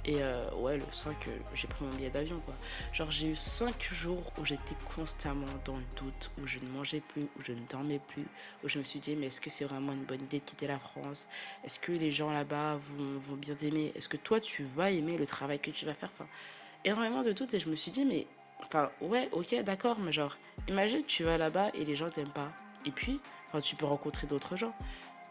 Et 0.04 0.22
euh, 0.22 0.48
ouais, 0.58 0.76
le 0.76 0.84
5, 0.90 1.28
euh, 1.28 1.38
j'ai 1.54 1.66
pris 1.66 1.84
mon 1.84 1.90
billet 1.90 2.10
d'avion, 2.10 2.38
quoi. 2.40 2.54
Genre, 2.92 3.10
j'ai 3.10 3.28
eu 3.28 3.36
5 3.36 3.88
jours 3.92 4.32
où 4.38 4.44
j'étais 4.44 4.76
constamment 4.94 5.46
dans 5.64 5.76
le 5.76 5.84
doute, 5.96 6.30
où 6.40 6.46
je 6.46 6.58
ne 6.58 6.68
mangeais 6.68 7.00
plus, 7.00 7.22
où 7.22 7.42
je 7.42 7.52
ne 7.52 7.60
dormais 7.68 7.98
plus, 7.98 8.26
où 8.62 8.68
je 8.68 8.78
me 8.78 8.84
suis 8.84 9.00
dit, 9.00 9.16
mais 9.16 9.26
est-ce 9.26 9.40
que 9.40 9.50
c'est 9.50 9.64
vraiment 9.64 9.92
une 9.92 10.04
bonne 10.04 10.22
idée 10.22 10.38
de 10.38 10.44
quitter 10.44 10.66
la 10.66 10.78
France? 10.78 11.26
Est-ce 11.64 11.80
que 11.80 11.92
les 11.92 12.12
gens 12.12 12.30
là-bas 12.30 12.78
vont, 12.96 13.18
vont 13.18 13.36
bien 13.36 13.54
t'aimer? 13.54 13.92
Est-ce 13.96 14.08
que 14.08 14.16
toi, 14.16 14.40
tu 14.40 14.62
vas 14.62 14.90
aimer 14.90 15.18
le 15.18 15.26
travail 15.26 15.58
que 15.58 15.70
tu 15.70 15.86
vas 15.86 15.94
faire? 15.94 16.10
Enfin, 16.14 16.28
énormément 16.84 17.22
de 17.22 17.32
doutes, 17.32 17.54
et 17.54 17.60
je 17.60 17.68
me 17.68 17.76
suis 17.76 17.90
dit, 17.90 18.04
mais, 18.04 18.26
enfin, 18.62 18.90
ouais, 19.00 19.28
ok, 19.32 19.56
d'accord, 19.62 19.98
mais 19.98 20.12
genre, 20.12 20.36
imagine, 20.68 21.02
tu 21.04 21.24
vas 21.24 21.38
là-bas 21.38 21.70
et 21.74 21.84
les 21.84 21.96
gens 21.96 22.10
t'aiment 22.10 22.28
pas. 22.28 22.52
Et 22.84 22.90
puis, 22.90 23.20
tu 23.60 23.76
peux 23.76 23.86
rencontrer 23.86 24.26
d'autres 24.26 24.56
gens. 24.56 24.74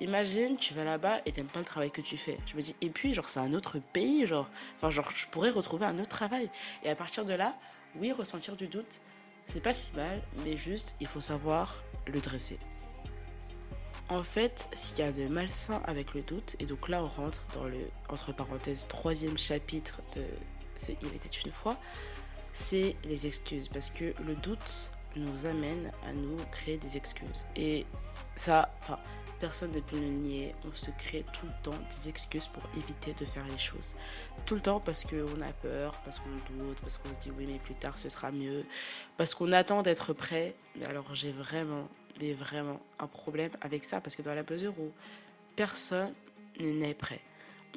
Imagine, 0.01 0.57
tu 0.57 0.73
vas 0.73 0.83
là-bas 0.83 1.21
et 1.25 1.31
t'aimes 1.31 1.47
pas 1.47 1.59
le 1.59 1.65
travail 1.65 1.89
que 1.89 2.01
tu 2.01 2.17
fais. 2.17 2.37
Je 2.45 2.55
me 2.55 2.61
dis, 2.61 2.75
et 2.81 2.89
puis, 2.89 3.13
genre, 3.13 3.29
c'est 3.29 3.39
un 3.39 3.53
autre 3.53 3.79
pays, 3.79 4.25
genre. 4.25 4.49
Enfin, 4.75 4.89
genre, 4.89 5.09
je 5.15 5.25
pourrais 5.27 5.49
retrouver 5.49 5.85
un 5.85 5.97
autre 5.99 6.09
travail. 6.09 6.49
Et 6.83 6.89
à 6.89 6.95
partir 6.95 7.23
de 7.23 7.33
là, 7.33 7.55
oui, 7.95 8.11
ressentir 8.11 8.55
du 8.57 8.67
doute, 8.67 8.99
c'est 9.45 9.61
pas 9.61 9.73
si 9.73 9.93
mal, 9.95 10.21
mais 10.43 10.57
juste, 10.57 10.95
il 10.99 11.07
faut 11.07 11.21
savoir 11.21 11.83
le 12.07 12.19
dresser. 12.19 12.59
En 14.09 14.23
fait, 14.23 14.67
s'il 14.73 14.99
y 14.99 15.01
a 15.01 15.11
de 15.11 15.27
malsain 15.27 15.81
avec 15.85 16.13
le 16.13 16.21
doute, 16.21 16.55
et 16.59 16.65
donc 16.65 16.89
là, 16.89 17.03
on 17.03 17.07
rentre 17.07 17.41
dans 17.53 17.63
le, 17.63 17.89
entre 18.09 18.33
parenthèses, 18.33 18.87
troisième 18.87 19.37
chapitre 19.37 20.01
de 20.15 20.23
Il 21.01 21.15
était 21.15 21.29
une 21.45 21.51
fois, 21.51 21.77
c'est 22.53 22.95
les 23.05 23.27
excuses. 23.27 23.69
Parce 23.69 23.89
que 23.89 24.13
le 24.23 24.35
doute 24.35 24.91
nous 25.15 25.45
amène 25.45 25.91
à 26.05 26.11
nous 26.11 26.37
créer 26.51 26.77
des 26.77 26.97
excuses. 26.97 27.45
Et 27.55 27.85
ça, 28.35 28.69
enfin, 28.81 28.99
personne 29.39 29.71
ne 29.71 29.79
peut 29.79 29.97
le 29.97 30.07
nier. 30.07 30.55
On 30.65 30.75
se 30.75 30.91
crée 30.91 31.25
tout 31.33 31.45
le 31.45 31.53
temps 31.63 31.77
des 31.89 32.09
excuses 32.09 32.47
pour 32.47 32.63
éviter 32.75 33.13
de 33.13 33.25
faire 33.25 33.45
les 33.47 33.57
choses. 33.57 33.93
Tout 34.45 34.55
le 34.55 34.61
temps 34.61 34.79
parce 34.79 35.03
qu'on 35.03 35.41
a 35.41 35.53
peur, 35.61 35.99
parce 36.03 36.19
qu'on 36.19 36.29
doute, 36.53 36.79
parce 36.81 36.97
qu'on 36.97 37.09
se 37.09 37.19
dit 37.21 37.31
oui 37.37 37.45
mais 37.47 37.59
plus 37.59 37.75
tard 37.75 37.97
ce 37.97 38.09
sera 38.09 38.31
mieux, 38.31 38.65
parce 39.17 39.33
qu'on 39.33 39.51
attend 39.51 39.81
d'être 39.81 40.13
prêt. 40.13 40.55
Mais 40.75 40.85
alors 40.85 41.13
j'ai 41.13 41.31
vraiment, 41.31 41.87
mais 42.19 42.33
vraiment 42.33 42.79
un 42.99 43.07
problème 43.07 43.51
avec 43.61 43.83
ça 43.83 44.01
parce 44.01 44.15
que 44.15 44.21
dans 44.21 44.33
la 44.33 44.43
mesure 44.43 44.73
où 44.79 44.91
personne 45.55 46.13
n'est 46.59 46.93
prêt. 46.93 47.21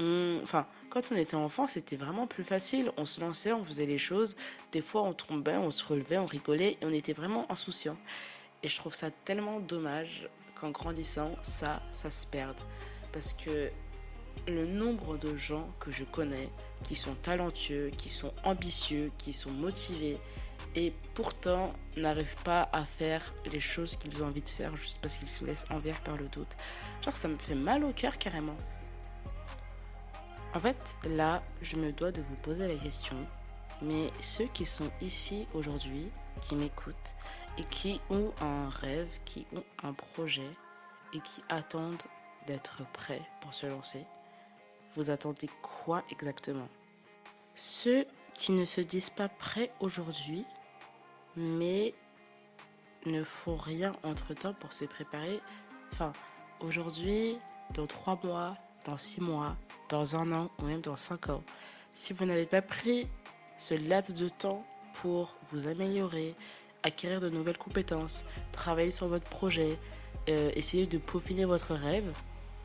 Enfin, 0.00 0.66
quand 0.90 1.10
on 1.10 1.16
était 1.16 1.34
enfant, 1.34 1.66
c'était 1.66 1.96
vraiment 1.96 2.28
plus 2.28 2.44
facile. 2.44 2.92
On 2.96 3.04
se 3.04 3.20
lançait, 3.20 3.52
on 3.52 3.64
faisait 3.64 3.86
les 3.86 3.98
choses. 3.98 4.36
Des 4.70 4.80
fois, 4.80 5.02
on 5.02 5.12
tombait, 5.12 5.56
on 5.56 5.72
se 5.72 5.84
relevait, 5.84 6.18
on 6.18 6.26
rigolait 6.26 6.78
et 6.80 6.86
on 6.86 6.92
était 6.92 7.12
vraiment 7.12 7.50
insouciant. 7.50 7.96
Et 8.62 8.68
je 8.68 8.76
trouve 8.76 8.94
ça 8.94 9.10
tellement 9.10 9.58
dommage 9.58 10.28
qu'en 10.60 10.70
grandissant, 10.70 11.32
ça, 11.42 11.82
ça 11.92 12.10
se 12.10 12.26
perde. 12.26 12.60
Parce 13.12 13.32
que 13.32 13.70
le 14.46 14.66
nombre 14.66 15.16
de 15.18 15.36
gens 15.36 15.68
que 15.80 15.90
je 15.90 16.04
connais 16.04 16.48
qui 16.84 16.94
sont 16.94 17.14
talentueux, 17.14 17.90
qui 17.96 18.08
sont 18.08 18.32
ambitieux, 18.44 19.10
qui 19.18 19.32
sont 19.32 19.50
motivés 19.50 20.18
et 20.74 20.92
pourtant 21.14 21.72
n'arrivent 21.96 22.42
pas 22.44 22.68
à 22.72 22.84
faire 22.84 23.32
les 23.50 23.60
choses 23.60 23.96
qu'ils 23.96 24.22
ont 24.22 24.26
envie 24.26 24.42
de 24.42 24.48
faire 24.48 24.76
juste 24.76 24.98
parce 25.00 25.18
qu'ils 25.18 25.28
se 25.28 25.44
laissent 25.44 25.66
envers 25.70 26.00
par 26.00 26.16
le 26.16 26.28
doute. 26.28 26.56
Genre 27.04 27.16
ça 27.16 27.28
me 27.28 27.36
fait 27.36 27.54
mal 27.54 27.84
au 27.84 27.92
cœur 27.92 28.18
carrément. 28.18 28.56
En 30.54 30.60
fait, 30.60 30.96
là, 31.04 31.42
je 31.60 31.76
me 31.76 31.92
dois 31.92 32.10
de 32.10 32.22
vous 32.22 32.36
poser 32.36 32.66
la 32.66 32.74
question, 32.74 33.16
mais 33.82 34.10
ceux 34.20 34.46
qui 34.46 34.64
sont 34.64 34.90
ici 35.02 35.46
aujourd'hui, 35.52 36.10
qui 36.40 36.56
m'écoutent, 36.56 37.14
et 37.58 37.64
qui 37.64 38.00
ont 38.10 38.32
un 38.40 38.68
rêve, 38.68 39.08
qui 39.24 39.46
ont 39.54 39.64
un 39.82 39.92
projet 39.92 40.50
et 41.12 41.20
qui 41.20 41.42
attendent 41.48 42.02
d'être 42.46 42.82
prêts 42.92 43.22
pour 43.40 43.52
se 43.52 43.66
lancer, 43.66 44.04
vous 44.96 45.10
attendez 45.10 45.50
quoi 45.62 46.02
exactement? 46.10 46.68
Ceux 47.54 48.06
qui 48.34 48.52
ne 48.52 48.64
se 48.64 48.80
disent 48.80 49.10
pas 49.10 49.28
prêts 49.28 49.72
aujourd'hui, 49.80 50.46
mais 51.36 51.94
ne 53.06 53.24
font 53.24 53.56
rien 53.56 53.92
entre-temps 54.02 54.54
pour 54.54 54.72
se 54.72 54.84
préparer. 54.84 55.40
Enfin, 55.92 56.12
aujourd'hui, 56.60 57.38
dans 57.74 57.86
trois 57.86 58.18
mois, 58.22 58.56
dans 58.84 58.98
six 58.98 59.20
mois, 59.20 59.56
dans 59.88 60.16
un 60.16 60.32
an 60.32 60.50
ou 60.58 60.64
même 60.64 60.80
dans 60.80 60.96
cinq 60.96 61.28
ans, 61.28 61.42
si 61.92 62.12
vous 62.12 62.24
n'avez 62.24 62.46
pas 62.46 62.62
pris 62.62 63.08
ce 63.56 63.74
laps 63.74 64.14
de 64.14 64.28
temps 64.28 64.64
pour 64.94 65.36
vous 65.48 65.68
améliorer, 65.68 66.34
acquérir 66.82 67.20
de 67.20 67.28
nouvelles 67.28 67.58
compétences, 67.58 68.24
travailler 68.52 68.90
sur 68.90 69.08
votre 69.08 69.28
projet, 69.28 69.78
euh, 70.28 70.50
essayer 70.54 70.86
de 70.86 70.98
peaufiner 70.98 71.44
votre 71.44 71.74
rêve, 71.74 72.12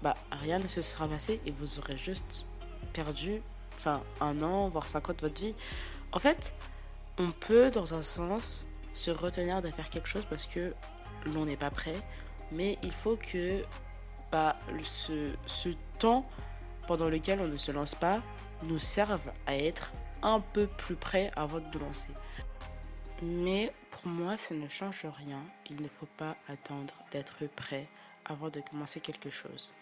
bah 0.02 0.16
rien 0.32 0.60
ne 0.60 0.68
se 0.68 0.82
sera 0.82 1.08
passé 1.08 1.40
et 1.46 1.52
vous 1.52 1.80
aurez 1.80 1.98
juste 1.98 2.46
perdu 2.92 3.42
enfin 3.76 4.02
un 4.22 4.42
an, 4.42 4.68
voire 4.70 4.88
cinq 4.88 5.10
ans 5.10 5.14
de 5.14 5.22
votre 5.22 5.42
vie. 5.42 5.56
En 6.12 6.20
fait, 6.20 6.54
on 7.18 7.32
peut 7.32 7.72
dans 7.72 7.94
un 7.94 8.02
sens 8.02 8.66
se 8.94 9.12
retenir 9.12 9.62
de 9.62 9.70
faire 9.70 9.90
quelque 9.90 10.08
chose 10.08 10.26
parce 10.30 10.46
que 10.46 10.74
l'on 11.26 11.46
n'est 11.46 11.58
pas 11.58 11.72
prêt, 11.72 11.96
mais 12.52 12.78
il 12.84 12.92
faut 12.92 13.16
que 13.16 13.64
bah, 14.32 14.58
ce, 14.84 15.32
ce 15.46 15.70
temps 16.00 16.28
pendant 16.88 17.10
lequel 17.10 17.40
on 17.40 17.48
ne 17.48 17.58
se 17.58 17.72
lance 17.72 17.96
pas 17.96 18.22
nous 18.64 18.80
serve 18.80 19.22
à 19.46 19.56
être 19.56 19.92
un 20.22 20.40
peu 20.40 20.68
plus 20.68 20.96
prêt 20.96 21.32
avant 21.36 21.60
de 21.60 21.66
nous 21.74 21.80
lancer. 21.80 22.10
Mais 23.22 23.72
pour 24.04 24.12
moi, 24.12 24.38
ça 24.38 24.54
ne 24.54 24.68
change 24.68 25.06
rien. 25.06 25.42
Il 25.70 25.82
ne 25.82 25.88
faut 25.88 26.10
pas 26.18 26.36
attendre 26.50 26.94
d'être 27.12 27.48
prêt 27.56 27.88
avant 28.26 28.50
de 28.50 28.60
commencer 28.60 29.00
quelque 29.00 29.30
chose. 29.30 29.74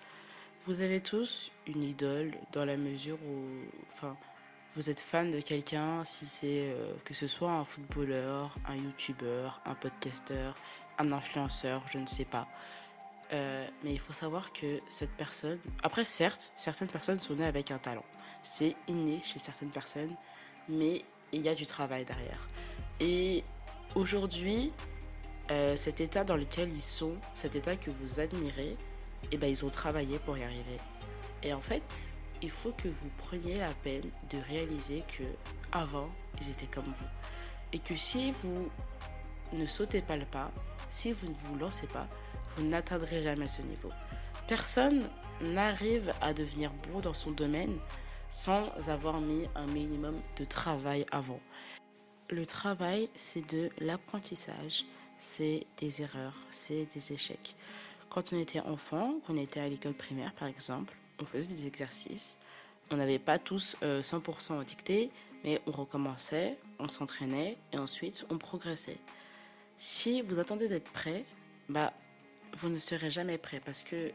Vous 0.68 0.82
avez 0.82 1.00
tous 1.00 1.52
une 1.66 1.84
idole 1.84 2.32
dans 2.52 2.64
la 2.64 2.78
mesure 2.78 3.18
où, 3.24 3.42
enfin, 3.88 4.16
vous 4.76 4.92
êtes 4.92 5.00
fan 5.00 5.32
de 5.32 5.42
quelqu'un, 5.42 6.04
si 6.04 6.28
c'est 6.28 6.72
euh, 6.72 6.94
que 7.04 7.16
ce 7.16 7.28
soit 7.28 7.52
un 7.52 7.66
footballeur, 7.66 8.56
un 8.68 8.76
youtubeur, 8.76 9.60
un 9.66 9.74
podcasteur, 9.74 10.56
un 11.00 11.12
influenceur, 11.12 11.82
je 11.88 11.98
ne 11.98 12.06
sais 12.06 12.26
pas. 12.26 12.48
Euh, 13.34 13.68
mais 13.84 13.92
il 13.92 14.00
faut 14.00 14.14
savoir 14.14 14.54
que 14.54 14.80
cette 14.88 15.12
personne, 15.12 15.58
après 15.82 16.06
certes, 16.06 16.54
certaines 16.56 16.90
personnes 16.90 17.20
sont 17.20 17.34
nées 17.34 17.46
avec 17.46 17.72
un 17.72 17.80
talent. 17.80 18.06
C'est 18.44 18.76
inné 18.88 19.20
chez 19.24 19.40
certaines 19.40 19.72
personnes, 19.72 20.16
mais 20.70 21.04
il 21.32 21.42
y 21.42 21.50
a 21.50 21.56
du 21.56 21.66
travail 21.66 22.06
derrière. 22.06 22.48
Et 23.00 23.44
aujourd'hui, 23.96 24.72
euh, 25.52 25.76
cet 25.76 26.02
état 26.02 26.24
dans 26.24 26.36
lequel 26.36 26.70
ils 26.70 26.82
sont, 26.82 27.16
cet 27.34 27.56
état 27.56 27.76
que 27.76 27.92
vous 27.92 28.20
admirez, 28.20 28.78
eh 29.32 29.38
ben, 29.38 29.50
ils 29.50 29.66
ont 29.66 29.70
travaillé 29.70 30.20
pour 30.20 30.38
y 30.38 30.44
arriver. 30.44 30.78
Et 31.44 31.54
en 31.54 31.62
fait, 31.62 31.84
il 32.42 32.50
faut 32.50 32.72
que 32.72 32.88
vous 32.88 33.10
preniez 33.18 33.60
la 33.60 33.74
peine 33.84 34.10
de 34.30 34.38
réaliser 34.50 35.04
que 35.18 35.24
avant, 35.72 36.10
ils 36.42 36.50
étaient 36.50 36.68
comme 36.68 36.86
vous. 36.86 37.08
Et 37.74 37.80
que 37.80 37.96
si 37.96 38.32
vous 38.44 38.70
ne 39.54 39.66
sautez 39.66 40.02
pas 40.02 40.18
le 40.18 40.26
pas, 40.26 40.52
si 40.90 41.12
vous 41.12 41.28
ne 41.28 41.36
vous 41.36 41.58
lancez 41.58 41.88
pas, 41.88 42.08
vous 42.56 42.64
n'atteindrez 42.64 43.24
jamais 43.24 43.48
ce 43.48 43.62
niveau. 43.62 43.90
Personne 44.48 45.04
n'arrive 45.42 46.12
à 46.22 46.34
devenir 46.34 46.72
bon 46.92 47.00
dans 47.00 47.14
son 47.14 47.32
domaine 47.32 47.78
sans 48.30 48.70
avoir 48.90 49.20
mis 49.20 49.48
un 49.56 49.68
minimum 49.68 50.16
de 50.38 50.46
travail 50.46 51.06
avant. 51.12 51.40
Le 52.32 52.46
travail, 52.46 53.10
c'est 53.14 53.46
de 53.46 53.70
l'apprentissage, 53.80 54.86
c'est 55.18 55.66
des 55.80 56.02
erreurs, 56.02 56.38
c'est 56.50 56.88
des 56.94 57.12
échecs. 57.12 57.58
Quand 58.10 58.32
on 58.32 58.40
était 58.40 58.62
enfant, 58.62 59.16
qu'on 59.28 59.36
était 59.36 59.60
à 59.60 59.68
l'école 59.68 59.94
primaire 59.94 60.32
par 60.36 60.48
exemple, 60.48 60.96
on 61.22 61.26
faisait 61.26 61.54
des 61.54 61.68
exercices. 61.68 62.38
On 62.90 62.96
n'avait 62.96 63.20
pas 63.20 63.38
tous 63.38 63.76
100% 63.82 64.54
euh, 64.54 64.64
dicté, 64.64 65.12
mais 65.44 65.62
on 65.68 65.72
recommençait, 65.72 66.58
on 66.80 66.88
s'entraînait 66.88 67.58
et 67.74 67.78
ensuite 67.78 68.26
on 68.30 68.38
progressait. 68.38 69.00
Si 69.78 70.22
vous 70.22 70.40
attendez 70.40 70.70
d'être 70.70 70.90
prêt, 70.92 71.26
bah, 71.68 71.92
vous 72.54 72.70
ne 72.70 72.80
serez 72.80 73.12
jamais 73.12 73.38
prêt 73.40 73.60
parce 73.60 73.84
que 73.84 74.14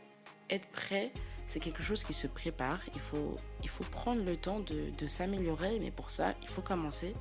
être 0.48 0.68
prêt, 0.68 1.12
c'est 1.46 1.60
quelque 1.60 1.82
chose 1.82 2.02
qui 2.02 2.14
se 2.14 2.28
prépare. 2.28 2.80
Il 2.94 3.00
faut, 3.00 3.36
il 3.62 3.68
faut 3.68 3.84
prendre 3.84 4.24
le 4.24 4.36
temps 4.36 4.60
de 4.60 5.06
s'améliorer, 5.06 5.80
mais 5.80 5.90
pour 5.90 6.10
ça, 6.10 6.34
il 6.40 6.48
faut 6.48 6.62
commencer. 6.62 7.12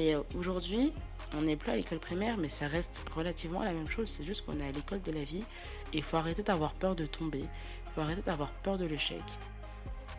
Et 0.00 0.14
euh, 0.14 0.22
aujourd'hui, 0.34 0.94
on 1.34 1.42
n'est 1.42 1.56
plus 1.56 1.70
à 1.70 1.76
l'école 1.76 1.98
primaire, 1.98 2.38
mais 2.38 2.48
ça 2.48 2.66
reste 2.66 3.02
relativement 3.14 3.62
la 3.62 3.72
même 3.72 3.90
chose. 3.90 4.08
C'est 4.08 4.24
juste 4.24 4.46
qu'on 4.46 4.58
est 4.58 4.66
à 4.66 4.72
l'école 4.72 5.02
de 5.02 5.12
la 5.12 5.24
vie 5.24 5.44
et 5.92 5.98
il 5.98 6.02
faut 6.02 6.16
arrêter 6.16 6.42
d'avoir 6.42 6.72
peur 6.72 6.96
de 6.96 7.04
tomber. 7.04 7.40
Il 7.42 7.92
faut 7.94 8.00
arrêter 8.00 8.22
d'avoir 8.22 8.48
peur 8.48 8.78
de 8.78 8.86
l'échec. 8.86 9.22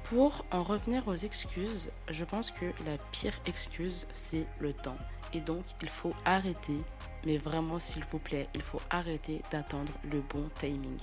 Pour 0.03 0.45
en 0.51 0.61
revenir 0.61 1.07
aux 1.07 1.15
excuses, 1.15 1.89
je 2.11 2.23
pense 2.23 2.51
que 2.51 2.65
la 2.85 2.99
pire 3.11 3.33
excuse, 3.47 4.05
c'est 4.13 4.45
le 4.59 4.71
temps. 4.71 4.97
Et 5.33 5.39
donc, 5.39 5.63
il 5.81 5.89
faut 5.89 6.13
arrêter, 6.25 6.77
mais 7.25 7.39
vraiment, 7.39 7.79
s'il 7.79 8.03
vous 8.11 8.19
plaît, 8.19 8.49
il 8.53 8.61
faut 8.61 8.81
arrêter 8.91 9.41
d'attendre 9.49 9.93
le 10.11 10.21
bon 10.21 10.47
timing. 10.59 10.97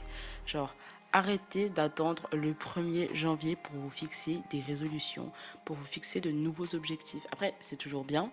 Genre, 0.46 0.72
arrêtez 1.12 1.68
d'attendre 1.68 2.28
le 2.32 2.52
1er 2.52 3.12
janvier 3.12 3.56
pour 3.56 3.74
vous 3.74 3.90
fixer 3.90 4.40
des 4.50 4.60
résolutions, 4.60 5.32
pour 5.64 5.74
vous 5.74 5.86
fixer 5.86 6.20
de 6.20 6.30
nouveaux 6.30 6.76
objectifs. 6.76 7.26
Après, 7.32 7.54
c'est 7.60 7.76
toujours 7.76 8.04
bien, 8.04 8.30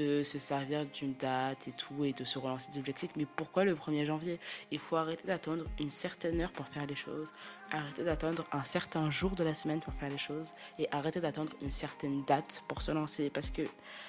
de 0.00 0.24
se 0.24 0.38
servir 0.38 0.86
d'une 0.86 1.12
date 1.14 1.68
et 1.68 1.72
tout 1.72 2.04
et 2.04 2.12
de 2.14 2.24
se 2.24 2.38
relancer 2.38 2.70
des 2.72 2.78
objectifs. 2.78 3.10
Mais 3.16 3.26
pourquoi 3.26 3.64
le 3.64 3.74
1er 3.74 4.06
janvier? 4.06 4.40
Il 4.70 4.78
faut 4.78 4.96
arrêter 4.96 5.26
d'attendre 5.26 5.64
une 5.78 5.90
certaine 5.90 6.40
heure 6.40 6.52
pour 6.52 6.66
faire 6.66 6.86
les 6.86 6.96
choses, 6.96 7.28
arrêter 7.70 8.02
d'attendre 8.02 8.46
un 8.52 8.64
certain 8.64 9.10
jour 9.10 9.32
de 9.32 9.44
la 9.44 9.54
semaine 9.54 9.80
pour 9.80 9.92
faire 9.94 10.08
les 10.08 10.18
choses 10.18 10.52
et 10.78 10.88
arrêter 10.90 11.20
d'attendre 11.20 11.52
une 11.60 11.70
certaine 11.70 12.24
date 12.24 12.64
pour 12.66 12.80
se 12.80 12.92
lancer 12.92 13.28
parce 13.28 13.50
que 13.50 13.62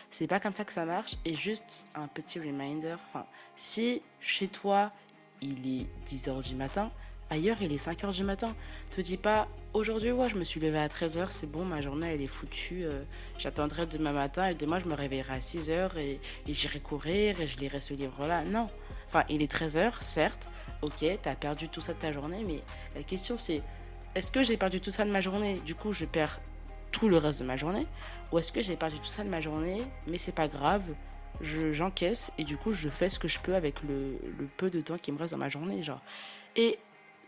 c'est 0.09 0.27
pas 0.27 0.39
comme 0.39 0.55
ça 0.55 0.63
que 0.63 0.73
ça 0.73 0.85
marche. 0.85 1.15
Et 1.25 1.35
juste 1.35 1.87
un 1.95 2.07
petit 2.07 2.39
reminder, 2.39 2.95
enfin, 3.09 3.25
si 3.57 4.01
chez 4.21 4.47
toi 4.47 4.93
il 5.41 5.81
est 5.81 5.87
10h 6.07 6.41
du 6.43 6.55
matin, 6.55 6.89
Ailleurs, 7.31 7.55
il 7.61 7.71
est 7.71 7.77
5 7.77 8.03
h 8.03 8.13
du 8.13 8.25
matin. 8.25 8.53
Te 8.89 8.99
dis 8.99 9.15
pas, 9.15 9.47
aujourd'hui, 9.73 10.11
ouais, 10.11 10.27
je 10.27 10.35
me 10.35 10.43
suis 10.43 10.59
levée 10.59 10.79
à 10.79 10.89
13 10.89 11.17
h 11.17 11.27
c'est 11.29 11.49
bon, 11.49 11.63
ma 11.63 11.79
journée, 11.79 12.13
elle 12.13 12.21
est 12.21 12.27
foutue. 12.27 12.83
Euh, 12.83 13.03
j'attendrai 13.37 13.85
demain 13.85 14.11
matin 14.11 14.47
et 14.47 14.53
demain, 14.53 14.79
je 14.79 14.85
me 14.85 14.93
réveillerai 14.93 15.35
à 15.35 15.39
6 15.39 15.69
h 15.69 15.97
et, 15.97 16.19
j'irai 16.49 16.81
courir 16.81 17.39
et 17.39 17.47
je 17.47 17.57
lirai 17.57 17.79
ce 17.79 17.93
livre-là. 17.93 18.43
Non. 18.43 18.67
Enfin, 19.07 19.23
il 19.29 19.41
est 19.41 19.49
13 19.49 19.77
h 19.77 19.93
certes. 20.01 20.49
Ok, 20.81 21.05
t'as 21.21 21.35
perdu 21.35 21.69
tout 21.69 21.79
ça 21.79 21.93
de 21.93 21.99
ta 21.99 22.11
journée, 22.11 22.43
mais 22.45 22.59
la 22.95 23.03
question, 23.03 23.37
c'est 23.39 23.61
est-ce 24.13 24.29
que 24.29 24.43
j'ai 24.43 24.57
perdu 24.57 24.81
tout 24.81 24.91
ça 24.91 25.05
de 25.05 25.11
ma 25.11 25.21
journée? 25.21 25.61
Du 25.65 25.73
coup, 25.73 25.93
je 25.93 26.03
perds 26.03 26.41
tout 26.91 27.07
le 27.07 27.15
reste 27.15 27.39
de 27.39 27.45
ma 27.45 27.55
journée 27.55 27.87
Ou 28.33 28.39
est-ce 28.39 28.51
que 28.51 28.61
j'ai 28.61 28.75
perdu 28.75 28.97
tout 28.97 29.05
ça 29.05 29.23
de 29.23 29.29
ma 29.29 29.39
journée, 29.39 29.81
mais 30.05 30.17
c'est 30.17 30.35
pas 30.35 30.49
grave 30.49 30.83
j'encaisse 31.41 32.31
et 32.37 32.43
du 32.43 32.55
coup 32.55 32.71
je 32.71 32.87
fais 32.87 33.09
ce 33.09 33.17
que 33.17 33.27
je 33.27 33.39
peux 33.39 33.55
avec 33.55 33.81
le, 33.81 34.19
le, 34.37 34.45
peu 34.57 34.69
de 34.69 34.79
temps 34.79 34.97
qui 34.97 35.11
me 35.11 35.17
reste 35.17 35.31
dans 35.31 35.39
ma 35.39 35.49
journée 35.49 35.81
genre 35.81 36.01
et 36.55 36.77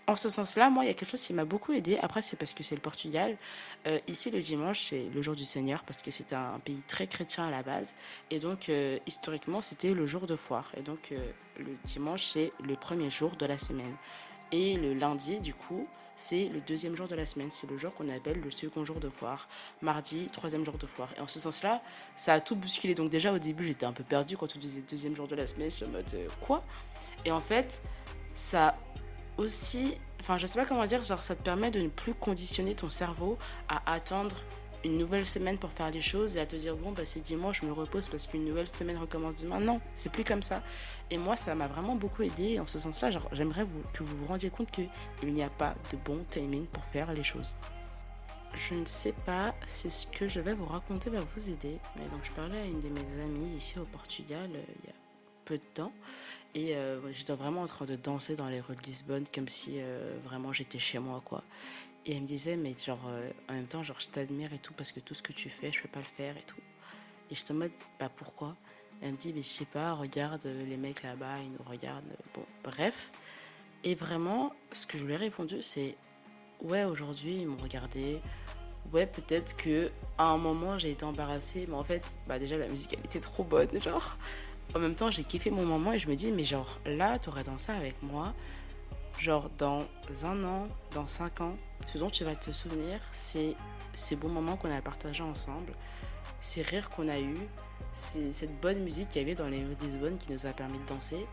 en 0.05 0.15
ce 0.15 0.29
sens-là, 0.29 0.69
moi, 0.69 0.83
il 0.83 0.87
y 0.87 0.91
a 0.91 0.93
quelque 0.93 1.11
chose 1.11 1.21
qui 1.21 1.33
m'a 1.33 1.45
beaucoup 1.45 1.71
aidé. 1.71 1.97
Après, 2.01 2.21
c'est 2.21 2.35
parce 2.35 2.53
que 2.53 2.61
c'est 2.61 2.75
le 2.75 2.81
Portugal. 2.81 3.37
Euh, 3.87 3.99
ici, 4.07 4.31
le 4.31 4.41
dimanche, 4.41 4.89
c'est 4.89 5.05
le 5.13 5.21
jour 5.21 5.35
du 5.35 5.45
Seigneur, 5.45 5.83
parce 5.83 6.01
que 6.01 6.11
c'est 6.11 6.33
un 6.33 6.59
pays 6.63 6.81
très 6.87 7.07
chrétien 7.07 7.47
à 7.47 7.51
la 7.51 7.63
base. 7.63 7.95
Et 8.29 8.39
donc, 8.39 8.67
euh, 8.67 8.97
historiquement, 9.07 9.61
c'était 9.61 9.93
le 9.93 10.05
jour 10.05 10.27
de 10.27 10.35
foire. 10.35 10.71
Et 10.75 10.81
donc, 10.81 11.11
euh, 11.11 11.31
le 11.57 11.77
dimanche, 11.85 12.25
c'est 12.25 12.51
le 12.65 12.75
premier 12.75 13.09
jour 13.09 13.35
de 13.37 13.45
la 13.45 13.57
semaine. 13.57 13.95
Et 14.51 14.75
le 14.75 14.93
lundi, 14.93 15.39
du 15.39 15.53
coup, 15.53 15.87
c'est 16.17 16.49
le 16.49 16.59
deuxième 16.59 16.95
jour 16.97 17.07
de 17.07 17.15
la 17.15 17.25
semaine. 17.25 17.49
C'est 17.49 17.69
le 17.69 17.77
jour 17.77 17.93
qu'on 17.93 18.09
appelle 18.09 18.41
le 18.41 18.51
second 18.51 18.83
jour 18.83 18.99
de 18.99 19.09
foire. 19.09 19.47
Mardi, 19.81 20.27
troisième 20.33 20.65
jour 20.65 20.77
de 20.77 20.85
foire. 20.85 21.09
Et 21.17 21.21
en 21.21 21.27
ce 21.27 21.39
sens-là, 21.39 21.81
ça 22.17 22.33
a 22.33 22.41
tout 22.41 22.57
bousculé. 22.57 22.93
Donc, 22.93 23.09
déjà, 23.09 23.31
au 23.31 23.39
début, 23.39 23.65
j'étais 23.65 23.85
un 23.85 23.93
peu 23.93 24.03
perdue 24.03 24.35
quand 24.35 24.53
on 24.53 24.59
disait 24.59 24.81
deuxième 24.81 25.15
jour 25.15 25.29
de 25.29 25.35
la 25.35 25.47
semaine. 25.47 25.71
Je 25.71 25.77
suis 25.77 25.85
en 25.85 25.89
mode, 25.89 26.13
quoi? 26.41 26.61
Et 27.23 27.31
en 27.31 27.39
fait, 27.39 27.81
ça 28.35 28.75
aussi, 29.37 29.97
enfin 30.19 30.37
je 30.37 30.47
sais 30.47 30.59
pas 30.59 30.65
comment 30.65 30.85
dire, 30.85 31.03
genre 31.03 31.23
ça 31.23 31.35
te 31.35 31.43
permet 31.43 31.71
de 31.71 31.81
ne 31.81 31.89
plus 31.89 32.13
conditionner 32.13 32.75
ton 32.75 32.89
cerveau 32.89 33.37
à 33.69 33.93
attendre 33.93 34.35
une 34.83 34.97
nouvelle 34.97 35.27
semaine 35.27 35.57
pour 35.57 35.69
faire 35.71 35.91
les 35.91 36.01
choses 36.01 36.35
et 36.35 36.39
à 36.39 36.45
te 36.45 36.55
dire 36.55 36.75
bon 36.75 36.91
bah 36.91 37.05
c'est 37.05 37.21
dimanche 37.21 37.61
je 37.61 37.65
me 37.65 37.71
repose 37.71 38.07
parce 38.09 38.27
qu'une 38.27 38.45
nouvelle 38.45 38.67
semaine 38.67 38.97
recommence 38.97 39.35
demain. 39.35 39.59
Non 39.59 39.79
c'est 39.95 40.11
plus 40.11 40.23
comme 40.23 40.43
ça. 40.43 40.61
Et 41.09 41.17
moi 41.17 41.35
ça 41.35 41.55
m'a 41.55 41.67
vraiment 41.67 41.95
beaucoup 41.95 42.23
aidé 42.23 42.59
en 42.59 42.67
ce 42.67 42.79
sens 42.79 43.01
là 43.01 43.09
j'aimerais 43.31 43.65
que 43.93 44.03
vous 44.03 44.17
vous 44.17 44.25
rendiez 44.25 44.49
compte 44.49 44.71
qu'il 44.71 45.33
n'y 45.33 45.43
a 45.43 45.49
pas 45.49 45.75
de 45.91 45.97
bon 45.97 46.23
timing 46.29 46.65
pour 46.65 46.83
faire 46.85 47.13
les 47.13 47.23
choses. 47.23 47.55
Je 48.55 48.75
ne 48.75 48.85
sais 48.85 49.13
pas 49.25 49.55
si 49.65 49.89
ce 49.89 50.05
que 50.05 50.27
je 50.27 50.39
vais 50.39 50.53
vous 50.53 50.65
raconter 50.65 51.09
va 51.09 51.21
vous 51.35 51.49
aider. 51.49 51.79
Mais 51.95 52.07
donc 52.09 52.19
je 52.23 52.31
parlais 52.31 52.59
à 52.59 52.65
une 52.65 52.81
de 52.81 52.89
mes 52.89 53.21
amies 53.21 53.55
ici 53.57 53.79
au 53.79 53.85
Portugal 53.85 54.49
euh, 54.53 54.63
il 54.83 54.89
y 54.89 54.91
a 54.91 54.95
peu 55.45 55.57
de 55.57 55.63
temps 55.73 55.93
et 56.55 56.75
euh, 56.75 57.11
j'étais 57.11 57.33
vraiment 57.33 57.61
en 57.61 57.65
train 57.67 57.85
de 57.85 57.95
danser 57.95 58.35
dans 58.35 58.47
les 58.47 58.61
rues 58.61 58.75
de 58.75 58.81
Lisbonne 58.81 59.25
comme 59.33 59.47
si 59.47 59.75
euh, 59.77 60.17
vraiment 60.23 60.53
j'étais 60.53 60.79
chez 60.79 60.99
moi, 60.99 61.21
quoi. 61.25 61.43
Et 62.05 62.15
elle 62.15 62.21
me 62.21 62.27
disait, 62.27 62.57
mais 62.57 62.75
genre, 62.77 62.99
euh, 63.07 63.31
en 63.49 63.53
même 63.53 63.65
temps, 63.65 63.81
genre, 63.81 63.99
je 63.99 64.09
t'admire 64.09 64.53
et 64.53 64.59
tout 64.59 64.73
parce 64.73 64.91
que 64.91 64.99
tout 64.99 65.15
ce 65.15 65.23
que 65.23 65.33
tu 65.33 65.49
fais, 65.49 65.71
je 65.71 65.81
peux 65.81 65.87
pas 65.87 65.99
le 65.99 66.05
faire 66.05 66.37
et 66.37 66.43
tout. 66.45 66.59
Et 67.31 67.35
je 67.35 67.43
te 67.43 67.53
mode, 67.53 67.71
bah 67.99 68.09
pourquoi? 68.15 68.55
Elle 69.01 69.13
me 69.13 69.17
dit, 69.17 69.33
mais 69.33 69.41
je 69.41 69.47
sais 69.47 69.65
pas, 69.65 69.93
regarde 69.93 70.45
les 70.45 70.77
mecs 70.77 71.01
là-bas, 71.03 71.39
ils 71.39 71.51
nous 71.51 71.63
regardent. 71.69 72.15
Bon, 72.33 72.45
bref. 72.63 73.11
Et 73.83 73.95
vraiment, 73.95 74.53
ce 74.71 74.85
que 74.85 74.97
je 74.97 75.05
lui 75.05 75.13
ai 75.13 75.17
répondu, 75.17 75.61
c'est, 75.61 75.95
ouais, 76.61 76.83
aujourd'hui, 76.83 77.37
ils 77.41 77.47
m'ont 77.47 77.61
regardé. 77.61 78.19
ouais, 78.91 79.07
peut-être 79.07 79.55
que 79.57 79.91
à 80.17 80.29
un 80.29 80.37
moment 80.37 80.77
j'ai 80.79 80.91
été 80.91 81.03
embarrassée, 81.05 81.65
mais 81.67 81.75
en 81.75 81.83
fait, 81.83 82.03
bah 82.27 82.39
déjà 82.39 82.57
la 82.57 82.67
musique 82.67 82.93
elle 82.97 83.05
était 83.05 83.19
trop 83.19 83.43
bonne, 83.43 83.81
genre. 83.81 84.17
En 84.75 84.79
même 84.79 84.95
temps, 84.95 85.11
j'ai 85.11 85.23
kiffé 85.23 85.51
mon 85.51 85.65
moment 85.65 85.93
et 85.93 85.99
je 85.99 86.09
me 86.09 86.15
dis, 86.15 86.31
mais 86.31 86.43
genre 86.43 86.79
là, 86.85 87.19
t'aurais 87.19 87.43
dansé 87.43 87.71
avec 87.71 88.01
moi, 88.01 88.33
genre 89.19 89.49
dans 89.57 89.85
un 90.23 90.43
an, 90.43 90.67
dans 90.93 91.07
cinq 91.07 91.41
ans, 91.41 91.55
ce 91.85 91.97
dont 91.97 92.09
tu 92.09 92.23
vas 92.23 92.35
te 92.35 92.51
souvenir, 92.51 92.99
c'est 93.11 93.55
ces 93.93 94.15
bons 94.15 94.29
moments 94.29 94.55
qu'on 94.55 94.75
a 94.75 94.81
partagés 94.81 95.23
ensemble, 95.23 95.73
ces 96.41 96.63
rires 96.63 96.89
qu'on 96.89 97.07
a 97.07 97.19
eus, 97.19 97.37
cette 97.93 98.59
bonne 98.59 98.79
musique 98.79 99.09
qu'il 99.09 99.21
y 99.21 99.25
avait 99.25 99.35
dans 99.35 99.47
les 99.47 99.63
rues 99.63 99.75
de 99.75 99.85
Lisbonne 99.85 100.17
qui 100.17 100.31
nous 100.31 100.45
a 100.47 100.51
permis 100.51 100.79
de 100.79 100.85
danser. 100.85 101.27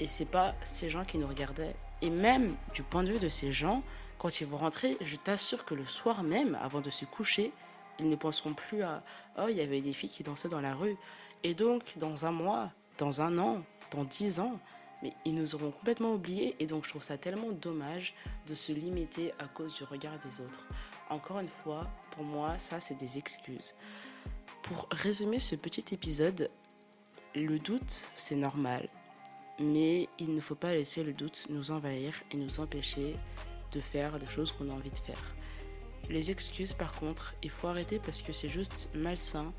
Et 0.00 0.08
c'est 0.08 0.28
pas 0.28 0.54
ces 0.64 0.90
gens 0.90 1.04
qui 1.04 1.18
nous 1.18 1.28
regardaient. 1.28 1.76
Et 2.02 2.10
même 2.10 2.56
du 2.74 2.82
point 2.82 3.04
de 3.04 3.12
vue 3.12 3.20
de 3.20 3.28
ces 3.28 3.52
gens, 3.52 3.82
quand 4.18 4.40
ils 4.40 4.46
vont 4.46 4.56
rentrer, 4.56 4.96
je 5.00 5.16
t'assure 5.16 5.64
que 5.64 5.74
le 5.74 5.86
soir 5.86 6.24
même, 6.24 6.58
avant 6.60 6.80
de 6.80 6.90
se 6.90 7.04
coucher, 7.04 7.52
ils 8.00 8.08
ne 8.08 8.16
penseront 8.16 8.54
plus 8.54 8.82
à 8.82 9.04
Oh, 9.38 9.46
il 9.48 9.56
y 9.56 9.60
avait 9.60 9.80
des 9.80 9.92
filles 9.92 10.10
qui 10.10 10.24
dansaient 10.24 10.48
dans 10.48 10.60
la 10.60 10.74
rue. 10.74 10.96
Et 11.44 11.52
donc, 11.52 11.98
dans 11.98 12.24
un 12.24 12.32
mois, 12.32 12.72
dans 12.96 13.20
un 13.20 13.38
an, 13.38 13.62
dans 13.90 14.04
dix 14.04 14.40
ans, 14.40 14.58
mais 15.02 15.12
ils 15.26 15.34
nous 15.34 15.54
auront 15.54 15.70
complètement 15.70 16.14
oubliés. 16.14 16.56
Et 16.58 16.64
donc, 16.64 16.84
je 16.84 16.88
trouve 16.88 17.02
ça 17.02 17.18
tellement 17.18 17.52
dommage 17.52 18.14
de 18.48 18.54
se 18.54 18.72
limiter 18.72 19.32
à 19.38 19.46
cause 19.46 19.74
du 19.74 19.84
regard 19.84 20.18
des 20.20 20.40
autres. 20.40 20.66
Encore 21.10 21.38
une 21.38 21.48
fois, 21.48 21.86
pour 22.12 22.24
moi, 22.24 22.58
ça, 22.58 22.80
c'est 22.80 22.94
des 22.94 23.18
excuses. 23.18 23.74
Pour 24.62 24.88
résumer 24.90 25.38
ce 25.38 25.54
petit 25.54 25.84
épisode, 25.92 26.50
le 27.34 27.58
doute, 27.58 28.10
c'est 28.16 28.36
normal. 28.36 28.88
Mais 29.60 30.08
il 30.18 30.34
ne 30.34 30.40
faut 30.40 30.54
pas 30.54 30.72
laisser 30.72 31.04
le 31.04 31.12
doute 31.12 31.46
nous 31.50 31.70
envahir 31.70 32.14
et 32.32 32.38
nous 32.38 32.58
empêcher 32.58 33.16
de 33.72 33.80
faire 33.80 34.18
des 34.18 34.26
choses 34.26 34.52
qu'on 34.52 34.70
a 34.70 34.72
envie 34.72 34.90
de 34.90 34.98
faire. 34.98 35.34
Les 36.08 36.30
excuses, 36.30 36.72
par 36.72 36.92
contre, 36.92 37.34
il 37.42 37.50
faut 37.50 37.68
arrêter 37.68 37.98
parce 37.98 38.22
que 38.22 38.32
c'est 38.32 38.48
juste 38.48 38.88
malsain 38.94 39.52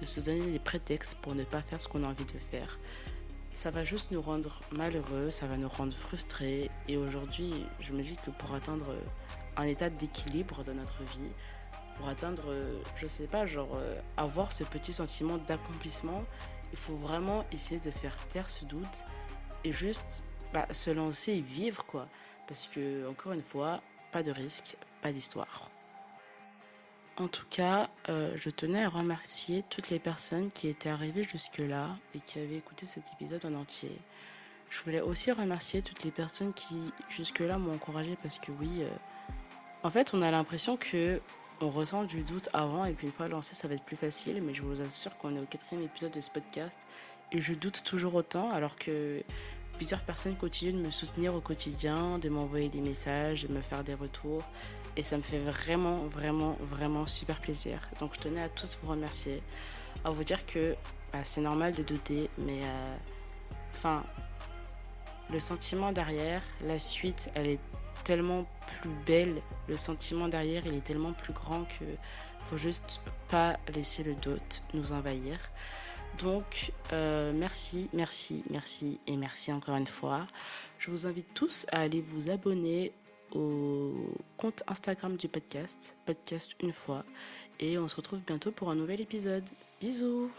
de 0.00 0.06
se 0.06 0.20
donner 0.20 0.52
des 0.52 0.58
prétextes 0.58 1.16
pour 1.16 1.34
ne 1.34 1.44
pas 1.44 1.62
faire 1.62 1.80
ce 1.80 1.88
qu'on 1.88 2.04
a 2.04 2.08
envie 2.08 2.24
de 2.24 2.38
faire. 2.38 2.78
Ça 3.54 3.70
va 3.70 3.84
juste 3.84 4.10
nous 4.10 4.20
rendre 4.20 4.60
malheureux, 4.70 5.30
ça 5.30 5.46
va 5.46 5.56
nous 5.56 5.68
rendre 5.68 5.96
frustrés. 5.96 6.70
Et 6.88 6.96
aujourd'hui, 6.96 7.52
je 7.80 7.92
me 7.92 8.02
dis 8.02 8.16
que 8.16 8.30
pour 8.30 8.54
atteindre 8.54 8.94
un 9.56 9.64
état 9.64 9.88
d'équilibre 9.88 10.62
dans 10.64 10.74
notre 10.74 11.02
vie, 11.04 11.32
pour 11.96 12.08
atteindre, 12.08 12.44
je 12.96 13.06
sais 13.06 13.26
pas, 13.26 13.46
genre 13.46 13.70
euh, 13.76 13.96
avoir 14.16 14.52
ce 14.52 14.64
petit 14.64 14.92
sentiment 14.92 15.38
d'accomplissement, 15.38 16.24
il 16.72 16.78
faut 16.78 16.96
vraiment 16.96 17.44
essayer 17.52 17.80
de 17.80 17.90
faire 17.90 18.16
taire 18.28 18.50
ce 18.50 18.64
doute 18.64 19.04
et 19.64 19.72
juste 19.72 20.22
bah, 20.52 20.66
se 20.72 20.90
lancer 20.90 21.32
et 21.32 21.40
vivre 21.40 21.84
quoi. 21.86 22.08
Parce 22.46 22.66
que, 22.66 23.08
encore 23.08 23.32
une 23.32 23.42
fois, 23.42 23.80
pas 24.12 24.22
de 24.22 24.30
risque, 24.30 24.76
pas 25.02 25.12
d'histoire. 25.12 25.70
En 27.18 27.28
tout 27.28 27.46
cas, 27.48 27.88
euh, 28.10 28.32
je 28.36 28.50
tenais 28.50 28.84
à 28.84 28.90
remercier 28.90 29.64
toutes 29.70 29.88
les 29.88 29.98
personnes 29.98 30.50
qui 30.52 30.68
étaient 30.68 30.90
arrivées 30.90 31.24
jusque-là 31.24 31.96
et 32.14 32.18
qui 32.18 32.38
avaient 32.38 32.56
écouté 32.56 32.84
cet 32.84 33.04
épisode 33.14 33.44
en 33.46 33.54
entier. 33.54 33.90
Je 34.68 34.82
voulais 34.82 35.00
aussi 35.00 35.32
remercier 35.32 35.80
toutes 35.80 36.04
les 36.04 36.10
personnes 36.10 36.52
qui 36.52 36.92
jusque-là 37.08 37.56
m'ont 37.56 37.72
encouragé 37.72 38.18
parce 38.22 38.38
que 38.38 38.52
oui, 38.60 38.82
euh, 38.82 38.88
en 39.82 39.88
fait, 39.88 40.12
on 40.12 40.20
a 40.20 40.30
l'impression 40.30 40.76
que 40.76 41.22
on 41.62 41.70
ressent 41.70 42.04
du 42.04 42.22
doute 42.22 42.50
avant 42.52 42.84
et 42.84 42.92
qu'une 42.92 43.12
fois 43.12 43.28
lancé, 43.28 43.54
ça 43.54 43.66
va 43.66 43.74
être 43.74 43.84
plus 43.84 43.96
facile. 43.96 44.42
Mais 44.42 44.52
je 44.52 44.60
vous 44.60 44.82
assure 44.82 45.16
qu'on 45.16 45.34
est 45.36 45.40
au 45.40 45.46
quatrième 45.46 45.84
épisode 45.84 46.12
de 46.12 46.20
ce 46.20 46.30
podcast 46.30 46.78
et 47.32 47.40
je 47.40 47.54
doute 47.54 47.82
toujours 47.82 48.14
autant 48.14 48.50
alors 48.50 48.76
que 48.76 49.22
plusieurs 49.76 50.00
personnes 50.00 50.36
continuent 50.36 50.74
de 50.80 50.86
me 50.86 50.90
soutenir 50.90 51.34
au 51.34 51.40
quotidien, 51.40 52.18
de 52.18 52.28
m'envoyer 52.28 52.68
des 52.68 52.80
messages, 52.80 53.44
de 53.46 53.52
me 53.52 53.60
faire 53.60 53.84
des 53.84 53.94
retours. 53.94 54.42
Et 54.96 55.02
ça 55.02 55.16
me 55.16 55.22
fait 55.22 55.38
vraiment, 55.38 55.98
vraiment, 56.06 56.56
vraiment 56.60 57.06
super 57.06 57.40
plaisir. 57.40 57.78
Donc 58.00 58.14
je 58.14 58.20
tenais 58.20 58.42
à 58.42 58.48
tous 58.48 58.78
vous 58.82 58.90
remercier, 58.90 59.42
à 60.04 60.10
vous 60.10 60.24
dire 60.24 60.46
que 60.46 60.74
bah, 61.12 61.20
c'est 61.22 61.42
normal 61.42 61.74
de 61.74 61.82
douter, 61.82 62.30
mais 62.38 62.60
euh, 62.62 62.96
enfin, 63.74 64.02
le 65.30 65.40
sentiment 65.40 65.92
derrière, 65.92 66.42
la 66.66 66.78
suite, 66.78 67.30
elle 67.34 67.46
est 67.46 67.60
tellement 68.04 68.46
plus 68.80 68.90
belle. 69.04 69.34
Le 69.68 69.76
sentiment 69.76 70.28
derrière, 70.28 70.66
il 70.66 70.74
est 70.74 70.84
tellement 70.84 71.12
plus 71.12 71.32
grand 71.32 71.64
que 71.64 71.84
faut 72.48 72.56
juste 72.56 73.00
pas 73.28 73.56
laisser 73.74 74.04
le 74.04 74.14
doute 74.14 74.62
nous 74.72 74.92
envahir. 74.92 75.38
Donc, 76.18 76.72
euh, 76.92 77.32
merci, 77.34 77.88
merci, 77.92 78.44
merci 78.50 78.98
et 79.06 79.16
merci 79.16 79.52
encore 79.52 79.76
une 79.76 79.86
fois. 79.86 80.26
Je 80.78 80.90
vous 80.90 81.06
invite 81.06 81.26
tous 81.34 81.66
à 81.72 81.80
aller 81.80 82.00
vous 82.00 82.30
abonner 82.30 82.92
au 83.34 83.92
compte 84.36 84.62
Instagram 84.66 85.16
du 85.16 85.28
podcast, 85.28 85.96
podcast 86.06 86.54
une 86.62 86.72
fois. 86.72 87.04
Et 87.60 87.78
on 87.78 87.88
se 87.88 87.96
retrouve 87.96 88.20
bientôt 88.26 88.52
pour 88.52 88.70
un 88.70 88.74
nouvel 88.74 89.00
épisode. 89.00 89.44
Bisous 89.80 90.30